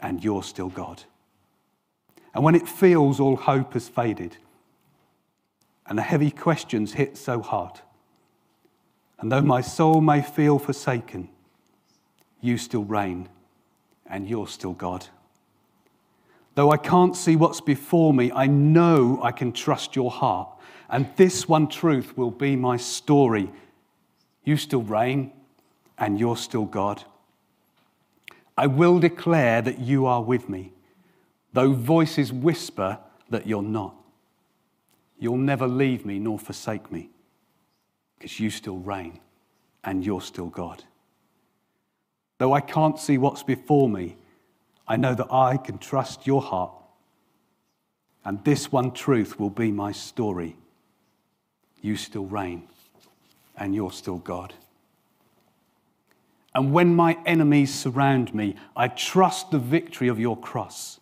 and 0.00 0.22
you're 0.22 0.42
still 0.42 0.68
God. 0.68 1.02
And 2.32 2.44
when 2.44 2.54
it 2.54 2.68
feels 2.68 3.20
all 3.20 3.36
hope 3.36 3.74
has 3.74 3.88
faded 3.88 4.36
and 5.86 5.98
the 5.98 6.02
heavy 6.02 6.30
questions 6.30 6.92
hit 6.92 7.16
so 7.16 7.42
hard, 7.42 7.80
And 9.20 9.30
though 9.30 9.42
my 9.42 9.60
soul 9.60 10.00
may 10.00 10.22
feel 10.22 10.58
forsaken, 10.58 11.28
you 12.40 12.56
still 12.56 12.84
reign 12.84 13.28
and 14.06 14.26
you're 14.28 14.48
still 14.48 14.72
God. 14.72 15.06
Though 16.54 16.70
I 16.70 16.76
can't 16.76 17.16
see 17.16 17.36
what's 17.36 17.60
before 17.60 18.12
me, 18.12 18.32
I 18.32 18.46
know 18.46 19.20
I 19.22 19.32
can 19.32 19.52
trust 19.52 19.96
your 19.96 20.10
heart. 20.10 20.48
And 20.88 21.08
this 21.16 21.48
one 21.48 21.68
truth 21.68 22.16
will 22.16 22.32
be 22.32 22.56
my 22.56 22.76
story. 22.76 23.50
You 24.44 24.56
still 24.56 24.82
reign 24.82 25.32
and 25.98 26.18
you're 26.18 26.36
still 26.36 26.64
God. 26.64 27.04
I 28.58 28.66
will 28.66 28.98
declare 28.98 29.62
that 29.62 29.78
you 29.78 30.06
are 30.06 30.22
with 30.22 30.48
me, 30.48 30.72
though 31.52 31.72
voices 31.72 32.32
whisper 32.32 32.98
that 33.30 33.46
you're 33.46 33.62
not. 33.62 33.94
You'll 35.18 35.36
never 35.36 35.68
leave 35.68 36.04
me 36.04 36.18
nor 36.18 36.38
forsake 36.38 36.90
me 36.90 37.10
because 38.18 38.40
you 38.40 38.50
still 38.50 38.78
reign 38.78 39.20
and 39.84 40.04
you're 40.04 40.20
still 40.20 40.48
God. 40.48 40.84
Though 42.38 42.52
I 42.52 42.60
can't 42.60 42.98
see 42.98 43.18
what's 43.18 43.42
before 43.42 43.88
me, 43.88 44.16
I 44.90 44.96
know 44.96 45.14
that 45.14 45.32
I 45.32 45.56
can 45.56 45.78
trust 45.78 46.26
your 46.26 46.42
heart. 46.42 46.72
And 48.24 48.42
this 48.42 48.72
one 48.72 48.90
truth 48.90 49.38
will 49.38 49.48
be 49.48 49.70
my 49.70 49.92
story. 49.92 50.56
You 51.80 51.94
still 51.94 52.26
reign 52.26 52.64
and 53.56 53.72
you're 53.72 53.92
still 53.92 54.18
God. 54.18 54.52
And 56.56 56.72
when 56.72 56.96
my 56.96 57.16
enemies 57.24 57.72
surround 57.72 58.34
me, 58.34 58.56
I 58.76 58.88
trust 58.88 59.52
the 59.52 59.60
victory 59.60 60.08
of 60.08 60.18
your 60.18 60.36
cross 60.36 60.98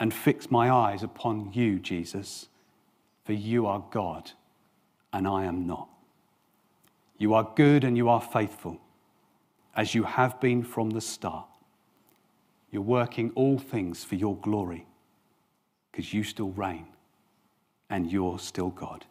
and 0.00 0.12
fix 0.12 0.50
my 0.50 0.68
eyes 0.68 1.04
upon 1.04 1.52
you, 1.52 1.78
Jesus, 1.78 2.48
for 3.24 3.32
you 3.32 3.64
are 3.64 3.84
God 3.92 4.32
and 5.12 5.28
I 5.28 5.44
am 5.44 5.68
not. 5.68 5.88
You 7.16 7.34
are 7.34 7.48
good 7.54 7.84
and 7.84 7.96
you 7.96 8.08
are 8.08 8.20
faithful, 8.20 8.80
as 9.76 9.94
you 9.94 10.02
have 10.02 10.40
been 10.40 10.64
from 10.64 10.90
the 10.90 11.00
start. 11.00 11.46
You're 12.72 12.82
working 12.82 13.30
all 13.34 13.58
things 13.58 14.02
for 14.02 14.16
your 14.16 14.36
glory, 14.38 14.86
because 15.90 16.12
you 16.12 16.24
still 16.24 16.50
reign 16.50 16.86
and 17.90 18.10
you're 18.10 18.38
still 18.38 18.70
God. 18.70 19.04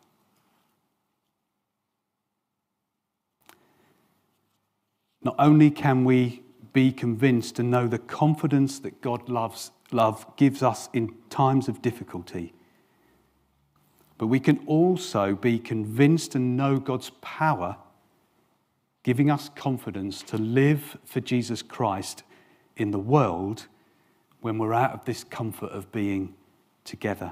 Not 5.23 5.35
only 5.37 5.69
can 5.69 6.03
we 6.03 6.41
be 6.73 6.91
convinced 6.91 7.59
and 7.59 7.69
know 7.69 7.87
the 7.87 7.99
confidence 7.99 8.79
that 8.79 9.01
God 9.01 9.29
loves, 9.29 9.69
love 9.91 10.25
gives 10.35 10.63
us 10.63 10.89
in 10.93 11.13
times 11.29 11.67
of 11.67 11.83
difficulty, 11.83 12.53
but 14.17 14.27
we 14.27 14.39
can 14.39 14.59
also 14.65 15.35
be 15.35 15.59
convinced 15.59 16.33
and 16.33 16.57
know 16.57 16.79
God's 16.79 17.11
power 17.21 17.77
giving 19.03 19.29
us 19.29 19.49
confidence 19.55 20.23
to 20.23 20.37
live 20.37 20.97
for 21.05 21.19
Jesus 21.19 21.61
Christ 21.61 22.23
in 22.81 22.91
the 22.91 22.99
world 22.99 23.67
when 24.41 24.57
we're 24.57 24.73
out 24.73 24.91
of 24.91 25.05
this 25.05 25.23
comfort 25.23 25.71
of 25.71 25.91
being 25.91 26.33
together. 26.83 27.31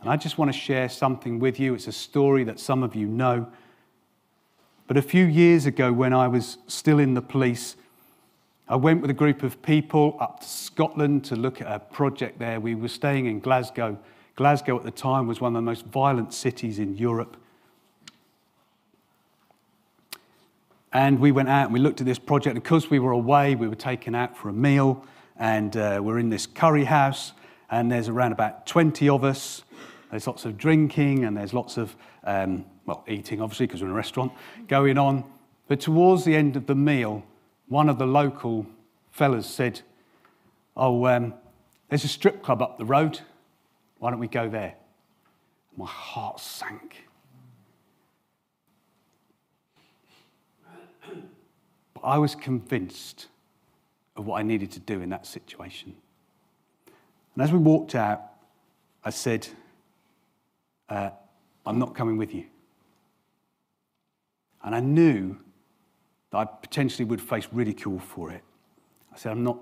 And 0.00 0.08
I 0.08 0.16
just 0.16 0.38
want 0.38 0.52
to 0.52 0.58
share 0.58 0.88
something 0.88 1.38
with 1.40 1.58
you. 1.58 1.74
It's 1.74 1.88
a 1.88 1.92
story 1.92 2.44
that 2.44 2.60
some 2.60 2.82
of 2.82 2.94
you 2.94 3.06
know. 3.06 3.48
But 4.86 4.96
a 4.96 5.02
few 5.02 5.24
years 5.24 5.66
ago, 5.66 5.92
when 5.92 6.12
I 6.12 6.28
was 6.28 6.58
still 6.68 6.98
in 6.98 7.14
the 7.14 7.20
police, 7.20 7.76
I 8.68 8.76
went 8.76 9.00
with 9.00 9.10
a 9.10 9.14
group 9.14 9.42
of 9.42 9.60
people 9.60 10.16
up 10.20 10.40
to 10.40 10.48
Scotland 10.48 11.24
to 11.24 11.36
look 11.36 11.60
at 11.60 11.66
a 11.66 11.80
project 11.80 12.38
there. 12.38 12.60
We 12.60 12.74
were 12.74 12.88
staying 12.88 13.26
in 13.26 13.40
Glasgow. 13.40 13.98
Glasgow 14.36 14.78
at 14.78 14.84
the 14.84 14.90
time 14.90 15.26
was 15.26 15.40
one 15.40 15.54
of 15.54 15.54
the 15.54 15.62
most 15.62 15.84
violent 15.86 16.32
cities 16.32 16.78
in 16.78 16.96
Europe. 16.96 17.36
And 20.92 21.18
we 21.18 21.32
went 21.32 21.48
out 21.48 21.66
and 21.66 21.74
we 21.74 21.80
looked 21.80 22.00
at 22.00 22.06
this 22.06 22.18
project. 22.18 22.54
Because 22.54 22.90
we 22.90 22.98
were 22.98 23.12
away, 23.12 23.54
we 23.54 23.68
were 23.68 23.74
taken 23.74 24.14
out 24.14 24.36
for 24.36 24.48
a 24.48 24.52
meal. 24.52 25.04
And 25.36 25.76
uh, 25.76 26.00
we're 26.02 26.18
in 26.18 26.30
this 26.30 26.46
curry 26.46 26.84
house. 26.84 27.32
And 27.70 27.92
there's 27.92 28.08
around 28.08 28.32
about 28.32 28.66
20 28.66 29.08
of 29.08 29.24
us. 29.24 29.62
There's 30.10 30.26
lots 30.26 30.44
of 30.44 30.56
drinking 30.56 31.24
and 31.24 31.36
there's 31.36 31.52
lots 31.52 31.76
of, 31.76 31.94
um, 32.24 32.64
well, 32.86 33.04
eating, 33.06 33.42
obviously, 33.42 33.66
because 33.66 33.82
we're 33.82 33.88
in 33.88 33.92
a 33.92 33.96
restaurant, 33.96 34.32
going 34.66 34.96
on. 34.96 35.24
But 35.66 35.80
towards 35.80 36.24
the 36.24 36.34
end 36.34 36.56
of 36.56 36.66
the 36.66 36.74
meal, 36.74 37.22
one 37.68 37.90
of 37.90 37.98
the 37.98 38.06
local 38.06 38.66
fellas 39.10 39.46
said, 39.46 39.82
Oh, 40.76 41.06
um, 41.06 41.34
there's 41.88 42.04
a 42.04 42.08
strip 42.08 42.42
club 42.42 42.62
up 42.62 42.78
the 42.78 42.84
road. 42.84 43.20
Why 43.98 44.10
don't 44.10 44.20
we 44.20 44.28
go 44.28 44.48
there? 44.48 44.76
My 45.76 45.86
heart 45.86 46.40
sank. 46.40 47.07
But 52.00 52.08
I 52.08 52.18
was 52.18 52.34
convinced 52.36 53.26
of 54.16 54.26
what 54.26 54.38
I 54.38 54.42
needed 54.42 54.70
to 54.72 54.80
do 54.80 55.00
in 55.00 55.08
that 55.10 55.26
situation. 55.26 55.94
And 57.34 57.42
as 57.42 57.50
we 57.50 57.58
walked 57.58 57.94
out, 57.94 58.22
I 59.04 59.10
said, 59.10 59.48
uh, 60.88 61.10
I'm 61.66 61.78
not 61.78 61.94
coming 61.96 62.16
with 62.16 62.34
you. 62.34 62.44
And 64.62 64.74
I 64.74 64.80
knew 64.80 65.38
that 66.30 66.38
I 66.38 66.44
potentially 66.44 67.04
would 67.04 67.20
face 67.20 67.48
ridicule 67.50 67.98
for 67.98 68.30
it. 68.30 68.42
I 69.12 69.16
said, 69.16 69.32
I'm 69.32 69.42
not, 69.42 69.58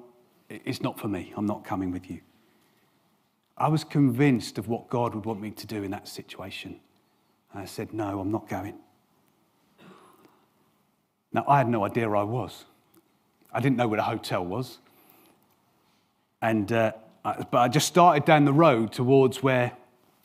it's 0.49 0.83
not 0.83 0.99
for 0.99 1.09
me. 1.09 1.33
I'm 1.37 1.47
not 1.47 1.65
coming 1.65 1.91
with 1.91 2.11
you. 2.11 2.21
I 3.57 3.69
was 3.69 3.85
convinced 3.85 4.59
of 4.59 4.69
what 4.69 4.91
God 4.91 5.15
would 5.15 5.25
want 5.25 5.41
me 5.41 5.53
to 5.53 5.67
do 5.67 5.83
in 5.83 5.91
that 5.93 6.07
situation. 6.07 6.81
And 7.53 7.63
I 7.63 7.65
said, 7.65 7.95
No, 7.95 8.21
I'm 8.21 8.31
not 8.31 8.47
going. 8.49 8.75
Now, 11.37 11.45
I 11.47 11.59
had 11.59 11.69
no 11.69 11.85
idea 11.85 12.09
where 12.09 12.17
I 12.17 12.23
was. 12.23 12.65
I 13.53 13.61
didn't 13.61 13.77
know 13.77 13.87
where 13.87 13.99
the 13.99 14.05
hotel 14.05 14.43
was. 14.43 14.79
And, 16.41 16.73
uh, 16.73 16.93
I, 17.27 17.45
but 17.51 17.59
I 17.59 17.69
just 17.69 17.87
started 17.87 18.25
down 18.25 18.47
the 18.47 18.55
road 18.55 18.91
towards 18.91 19.43
where 19.43 19.73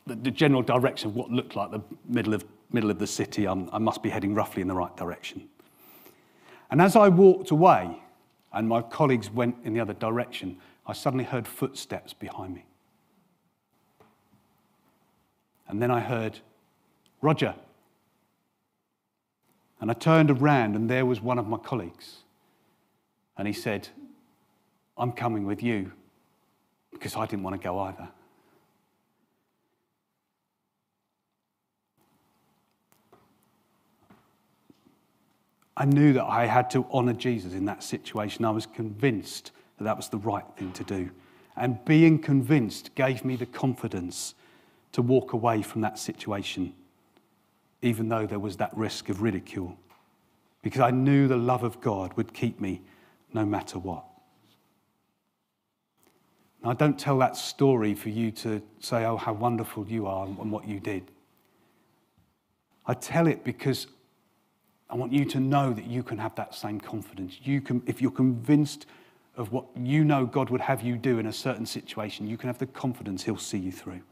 the, 0.06 0.14
the, 0.14 0.30
general 0.30 0.62
direction 0.62 1.10
of 1.10 1.14
what 1.14 1.30
looked 1.30 1.54
like 1.54 1.70
the 1.70 1.82
middle 2.08 2.32
of, 2.32 2.46
middle 2.72 2.90
of 2.90 2.98
the 2.98 3.06
city. 3.06 3.46
I'm, 3.46 3.68
I 3.74 3.78
must 3.78 4.02
be 4.02 4.08
heading 4.08 4.34
roughly 4.34 4.62
in 4.62 4.68
the 4.68 4.74
right 4.74 4.96
direction. 4.96 5.50
And 6.70 6.80
as 6.80 6.96
I 6.96 7.10
walked 7.10 7.50
away 7.50 8.02
and 8.54 8.66
my 8.66 8.80
colleagues 8.80 9.28
went 9.30 9.56
in 9.64 9.74
the 9.74 9.80
other 9.80 9.92
direction, 9.92 10.56
I 10.86 10.94
suddenly 10.94 11.26
heard 11.26 11.46
footsteps 11.46 12.14
behind 12.14 12.54
me. 12.54 12.64
And 15.68 15.82
then 15.82 15.90
I 15.90 16.00
heard, 16.00 16.38
Roger. 17.20 17.54
And 19.82 19.90
I 19.90 19.94
turned 19.94 20.30
around, 20.30 20.76
and 20.76 20.88
there 20.88 21.04
was 21.04 21.20
one 21.20 21.40
of 21.40 21.48
my 21.48 21.56
colleagues. 21.56 22.18
And 23.36 23.48
he 23.48 23.52
said, 23.52 23.88
I'm 24.96 25.10
coming 25.10 25.44
with 25.44 25.60
you 25.60 25.90
because 26.92 27.16
I 27.16 27.26
didn't 27.26 27.42
want 27.42 27.60
to 27.60 27.64
go 27.64 27.80
either. 27.80 28.08
I 35.76 35.84
knew 35.84 36.12
that 36.12 36.26
I 36.26 36.46
had 36.46 36.70
to 36.70 36.86
honor 36.92 37.12
Jesus 37.12 37.52
in 37.52 37.64
that 37.64 37.82
situation. 37.82 38.44
I 38.44 38.50
was 38.50 38.66
convinced 38.66 39.50
that 39.78 39.84
that 39.84 39.96
was 39.96 40.08
the 40.08 40.18
right 40.18 40.44
thing 40.56 40.70
to 40.74 40.84
do. 40.84 41.10
And 41.56 41.84
being 41.84 42.20
convinced 42.20 42.94
gave 42.94 43.24
me 43.24 43.34
the 43.34 43.46
confidence 43.46 44.36
to 44.92 45.02
walk 45.02 45.32
away 45.32 45.60
from 45.60 45.80
that 45.80 45.98
situation 45.98 46.72
even 47.82 48.08
though 48.08 48.26
there 48.26 48.38
was 48.38 48.56
that 48.56 48.76
risk 48.76 49.08
of 49.08 49.20
ridicule, 49.20 49.76
because 50.62 50.80
I 50.80 50.90
knew 50.90 51.28
the 51.28 51.36
love 51.36 51.64
of 51.64 51.80
God 51.80 52.16
would 52.16 52.32
keep 52.32 52.60
me 52.60 52.82
no 53.32 53.44
matter 53.44 53.78
what. 53.78 54.04
Now, 56.62 56.70
I 56.70 56.74
don't 56.74 56.98
tell 56.98 57.18
that 57.18 57.36
story 57.36 57.94
for 57.94 58.08
you 58.08 58.30
to 58.32 58.62
say, 58.78 59.04
oh, 59.04 59.16
how 59.16 59.32
wonderful 59.32 59.86
you 59.88 60.06
are 60.06 60.26
and 60.26 60.52
what 60.52 60.66
you 60.66 60.78
did. 60.78 61.10
I 62.86 62.94
tell 62.94 63.26
it 63.26 63.42
because 63.44 63.88
I 64.88 64.94
want 64.94 65.12
you 65.12 65.24
to 65.24 65.40
know 65.40 65.72
that 65.72 65.86
you 65.86 66.02
can 66.02 66.18
have 66.18 66.34
that 66.36 66.54
same 66.54 66.80
confidence. 66.80 67.38
You 67.42 67.60
can, 67.60 67.82
if 67.86 68.00
you're 68.00 68.10
convinced 68.10 68.86
of 69.36 69.50
what 69.50 69.64
you 69.76 70.04
know 70.04 70.26
God 70.26 70.50
would 70.50 70.60
have 70.60 70.82
you 70.82 70.96
do 70.96 71.18
in 71.18 71.26
a 71.26 71.32
certain 71.32 71.66
situation, 71.66 72.28
you 72.28 72.36
can 72.36 72.48
have 72.48 72.58
the 72.58 72.66
confidence 72.66 73.24
He'll 73.24 73.38
see 73.38 73.58
you 73.58 73.72
through. 73.72 74.02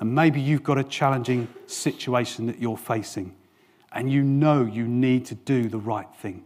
And 0.00 0.14
maybe 0.14 0.40
you've 0.40 0.64
got 0.64 0.78
a 0.78 0.84
challenging 0.84 1.48
situation 1.66 2.46
that 2.46 2.58
you're 2.58 2.76
facing, 2.76 3.36
and 3.92 4.10
you 4.10 4.22
know 4.22 4.64
you 4.64 4.86
need 4.86 5.26
to 5.26 5.34
do 5.34 5.68
the 5.68 5.78
right 5.78 6.12
thing. 6.16 6.44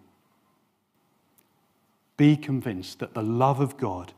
Be 2.16 2.36
convinced 2.36 2.99
that 2.99 3.14
the 3.14 3.22
love 3.22 3.61
of 3.61 3.76
God 3.76 4.12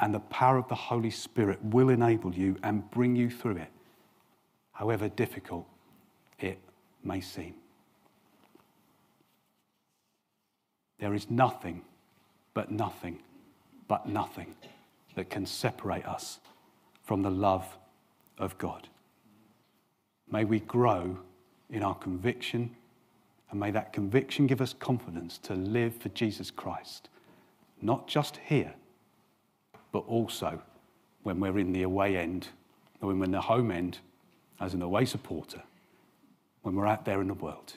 and 0.00 0.14
the 0.14 0.20
power 0.20 0.56
of 0.56 0.68
the 0.68 0.74
Holy 0.74 1.10
Spirit 1.10 1.62
will 1.62 1.88
enable 1.88 2.34
you 2.34 2.56
and 2.62 2.90
bring 2.90 3.16
you 3.16 3.30
through 3.30 3.56
it, 3.56 3.70
however 4.72 5.08
difficult 5.08 5.66
it 6.38 6.58
may 7.02 7.20
seem. 7.20 7.54
There 10.98 11.14
is 11.14 11.30
nothing, 11.30 11.82
but 12.54 12.70
nothing, 12.70 13.18
but 13.88 14.08
nothing 14.08 14.54
that 15.14 15.30
can 15.30 15.46
separate 15.46 16.06
us 16.06 16.40
from 17.02 17.22
the 17.22 17.30
love 17.30 17.66
of 18.38 18.56
God. 18.58 18.88
May 20.30 20.44
we 20.44 20.60
grow 20.60 21.18
in 21.70 21.82
our 21.82 21.94
conviction 21.94 22.74
And 23.54 23.60
may 23.60 23.70
that 23.70 23.92
conviction 23.92 24.48
give 24.48 24.60
us 24.60 24.72
confidence 24.72 25.38
to 25.38 25.54
live 25.54 25.94
for 25.94 26.08
Jesus 26.08 26.50
Christ, 26.50 27.08
not 27.80 28.08
just 28.08 28.38
here, 28.38 28.74
but 29.92 30.00
also 30.08 30.60
when 31.22 31.38
we're 31.38 31.60
in 31.60 31.72
the 31.72 31.84
away 31.84 32.16
end, 32.16 32.48
or 33.00 33.06
when 33.06 33.20
we're 33.20 33.26
in 33.26 33.30
the 33.30 33.40
home 33.40 33.70
end 33.70 33.98
as 34.60 34.74
an 34.74 34.82
away 34.82 35.04
supporter, 35.04 35.62
when 36.62 36.74
we're 36.74 36.88
out 36.88 37.04
there 37.04 37.20
in 37.20 37.28
the 37.28 37.34
world. 37.34 37.74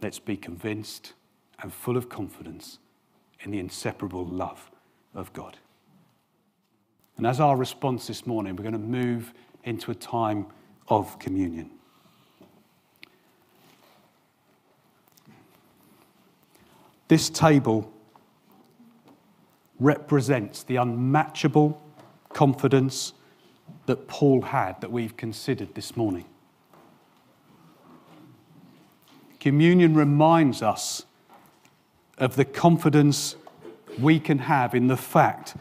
Let's 0.00 0.18
be 0.18 0.34
convinced 0.34 1.12
and 1.58 1.70
full 1.70 1.98
of 1.98 2.08
confidence 2.08 2.78
in 3.40 3.50
the 3.50 3.58
inseparable 3.58 4.24
love 4.24 4.70
of 5.14 5.30
God. 5.34 5.58
And 7.16 7.26
as 7.26 7.40
our 7.40 7.56
response 7.56 8.06
this 8.06 8.26
morning, 8.26 8.56
we're 8.56 8.62
going 8.62 8.72
to 8.72 8.78
move 8.78 9.32
into 9.64 9.90
a 9.90 9.94
time 9.94 10.46
of 10.88 11.18
communion. 11.18 11.70
This 17.08 17.28
table 17.28 17.92
represents 19.78 20.62
the 20.62 20.76
unmatchable 20.76 21.80
confidence 22.32 23.12
that 23.86 24.08
Paul 24.08 24.42
had 24.42 24.80
that 24.80 24.90
we've 24.90 25.16
considered 25.16 25.74
this 25.74 25.96
morning. 25.96 26.24
Communion 29.40 29.94
reminds 29.94 30.62
us 30.62 31.04
of 32.16 32.36
the 32.36 32.44
confidence 32.44 33.36
we 33.98 34.20
can 34.20 34.38
have 34.38 34.74
in 34.74 34.86
the 34.86 34.96
fact 34.96 35.56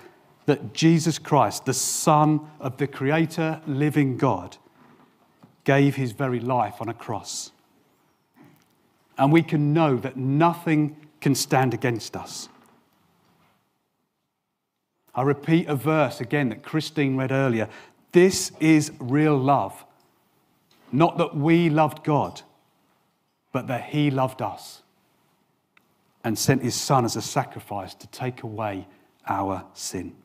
that 0.46 0.74
Jesus 0.74 1.20
Christ, 1.20 1.66
the 1.66 1.74
Son 1.74 2.42
of 2.60 2.78
the 2.78 2.88
Creator, 2.88 3.62
living 3.68 4.18
God, 4.18 4.58
gave 5.64 5.96
his 5.96 6.12
very 6.12 6.39
life 6.39 6.82
on 6.82 6.89
a 6.89 6.94
cross. 6.94 7.52
And 9.18 9.32
we 9.32 9.44
can 9.44 9.74
know 9.74 9.98
that 9.98 10.18
nothing 10.18 10.98
can 11.20 11.36
stand 11.36 11.74
against 11.74 12.16
us. 12.16 12.50
I 15.14 15.22
repeat 15.22 15.68
a 15.68 15.76
verse 15.76 16.22
again 16.22 16.50
that 16.50 16.64
Christine 16.64 17.18
read 17.18 17.32
earlier. 17.32 17.68
This 18.12 18.52
is 18.60 18.92
real 19.00 19.38
love. 19.38 19.86
Not 20.92 21.18
that 21.18 21.36
we 21.36 21.70
loved 21.70 22.04
God, 22.04 22.42
but 23.52 23.68
that 23.68 23.84
He 23.86 24.10
loved 24.10 24.42
us 24.42 24.82
and 26.24 26.38
sent 26.38 26.64
His 26.64 26.76
Son 26.76 27.06
as 27.06 27.16
a 27.16 27.22
sacrifice 27.22 27.94
to 27.96 28.08
take 28.08 28.44
away 28.44 28.88
our 29.28 29.66
sin. 29.74 30.16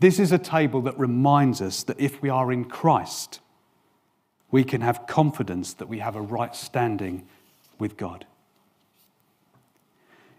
This 0.00 0.18
is 0.18 0.30
a 0.32 0.38
table 0.38 0.80
that 0.82 0.98
reminds 0.98 1.60
us 1.60 1.82
that 1.84 2.00
if 2.00 2.22
we 2.22 2.28
are 2.28 2.52
in 2.52 2.64
Christ, 2.64 3.40
we 4.50 4.64
can 4.64 4.80
have 4.80 5.06
confidence 5.06 5.74
that 5.74 5.88
we 5.88 5.98
have 5.98 6.16
a 6.16 6.20
right 6.20 6.54
standing 6.54 7.26
with 7.78 7.96
God. 7.96 8.24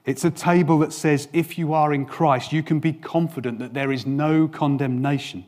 It's 0.05 0.23
a 0.23 0.31
table 0.31 0.79
that 0.79 0.93
says 0.93 1.27
if 1.33 1.57
you 1.57 1.73
are 1.73 1.93
in 1.93 2.05
Christ, 2.05 2.51
you 2.53 2.63
can 2.63 2.79
be 2.79 2.93
confident 2.93 3.59
that 3.59 3.73
there 3.73 3.91
is 3.91 4.05
no 4.05 4.47
condemnation. 4.47 5.45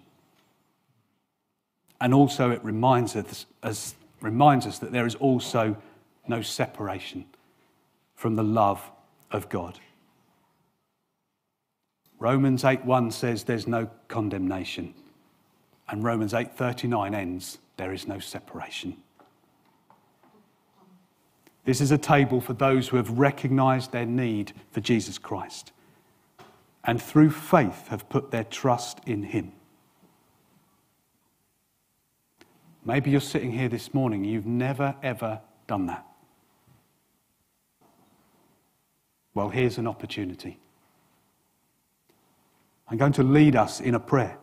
And 1.99 2.13
also, 2.13 2.51
it 2.51 2.63
reminds 2.63 3.15
us, 3.15 3.45
as, 3.63 3.95
reminds 4.19 4.67
us 4.67 4.79
that 4.79 4.91
there 4.91 5.05
is 5.05 5.15
also 5.15 5.77
no 6.27 6.41
separation 6.41 7.25
from 8.15 8.35
the 8.35 8.43
love 8.43 8.91
of 9.31 9.49
God. 9.49 9.79
Romans 12.21 12.63
8:1 12.63 13.11
says 13.11 13.45
there's 13.45 13.65
no 13.65 13.89
condemnation. 14.07 14.93
And 15.89 16.03
Romans 16.03 16.35
8:39 16.35 17.15
ends 17.15 17.57
there 17.77 17.91
is 17.91 18.07
no 18.07 18.19
separation. 18.19 19.01
This 21.65 21.81
is 21.81 21.89
a 21.89 21.97
table 21.97 22.39
for 22.39 22.53
those 22.53 22.89
who 22.89 22.97
have 22.97 23.17
recognized 23.17 23.91
their 23.91 24.05
need 24.05 24.53
for 24.69 24.81
Jesus 24.81 25.17
Christ 25.17 25.71
and 26.83 27.01
through 27.01 27.31
faith 27.31 27.87
have 27.87 28.07
put 28.07 28.29
their 28.29 28.43
trust 28.43 28.99
in 29.07 29.23
him. 29.23 29.53
Maybe 32.85 33.09
you're 33.09 33.19
sitting 33.19 33.51
here 33.51 33.69
this 33.69 33.95
morning, 33.95 34.23
you've 34.25 34.45
never 34.45 34.95
ever 35.01 35.41
done 35.65 35.87
that. 35.87 36.05
Well, 39.33 39.49
here's 39.49 39.79
an 39.79 39.87
opportunity. 39.87 40.59
I'm 42.91 42.97
going 42.97 43.13
to 43.13 43.23
lead 43.23 43.55
us 43.55 43.79
in 43.79 43.95
a 43.95 43.99
prayer. 43.99 44.37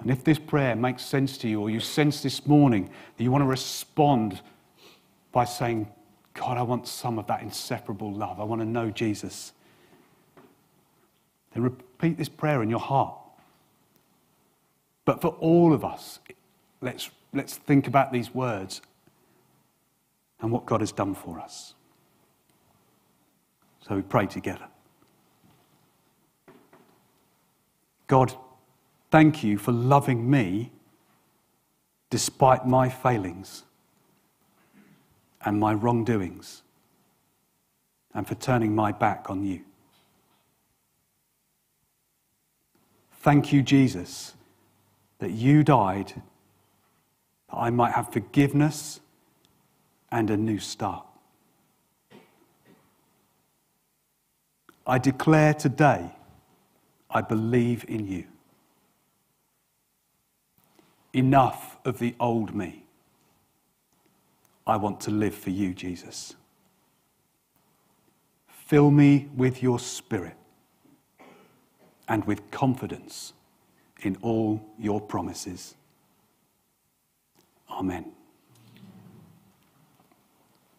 And 0.00 0.10
if 0.10 0.24
this 0.24 0.38
prayer 0.38 0.74
makes 0.74 1.04
sense 1.04 1.38
to 1.38 1.48
you, 1.48 1.60
or 1.60 1.70
you 1.70 1.78
sense 1.78 2.20
this 2.20 2.44
morning 2.44 2.90
that 3.16 3.22
you 3.22 3.30
want 3.30 3.42
to 3.42 3.46
respond 3.46 4.40
by 5.30 5.44
saying, 5.44 5.88
God, 6.34 6.58
I 6.58 6.62
want 6.62 6.88
some 6.88 7.16
of 7.16 7.28
that 7.28 7.42
inseparable 7.42 8.12
love, 8.12 8.40
I 8.40 8.44
want 8.44 8.60
to 8.60 8.66
know 8.66 8.90
Jesus, 8.90 9.52
then 11.54 11.62
repeat 11.62 12.18
this 12.18 12.28
prayer 12.28 12.60
in 12.64 12.68
your 12.68 12.80
heart. 12.80 13.14
But 15.04 15.20
for 15.20 15.28
all 15.28 15.72
of 15.72 15.84
us, 15.84 16.18
let's, 16.80 17.08
let's 17.32 17.56
think 17.56 17.86
about 17.86 18.12
these 18.12 18.34
words 18.34 18.82
and 20.40 20.50
what 20.50 20.66
God 20.66 20.80
has 20.80 20.90
done 20.90 21.14
for 21.14 21.38
us. 21.38 21.74
So 23.86 23.94
we 23.94 24.02
pray 24.02 24.26
together. 24.26 24.66
God, 28.12 28.34
thank 29.10 29.42
you 29.42 29.56
for 29.56 29.72
loving 29.72 30.30
me 30.30 30.70
despite 32.10 32.66
my 32.66 32.86
failings 32.86 33.62
and 35.46 35.58
my 35.58 35.72
wrongdoings, 35.72 36.60
and 38.12 38.28
for 38.28 38.34
turning 38.34 38.74
my 38.74 38.92
back 38.92 39.30
on 39.30 39.46
you. 39.46 39.62
Thank 43.22 43.50
you, 43.50 43.62
Jesus, 43.62 44.34
that 45.18 45.30
you 45.30 45.64
died 45.64 46.12
that 47.48 47.56
I 47.56 47.70
might 47.70 47.92
have 47.92 48.12
forgiveness 48.12 49.00
and 50.10 50.28
a 50.28 50.36
new 50.36 50.58
start. 50.58 51.06
I 54.86 54.98
declare 54.98 55.54
today 55.54 56.10
I 57.12 57.20
believe 57.20 57.84
in 57.88 58.06
you. 58.06 58.24
Enough 61.12 61.76
of 61.84 61.98
the 61.98 62.14
old 62.18 62.54
me. 62.54 62.84
I 64.66 64.76
want 64.76 65.00
to 65.02 65.10
live 65.10 65.34
for 65.34 65.50
you, 65.50 65.74
Jesus. 65.74 66.34
Fill 68.48 68.90
me 68.90 69.28
with 69.36 69.62
your 69.62 69.78
spirit 69.78 70.36
and 72.08 72.24
with 72.24 72.50
confidence 72.50 73.34
in 74.02 74.16
all 74.22 74.62
your 74.78 75.00
promises. 75.00 75.74
Amen. 77.70 78.12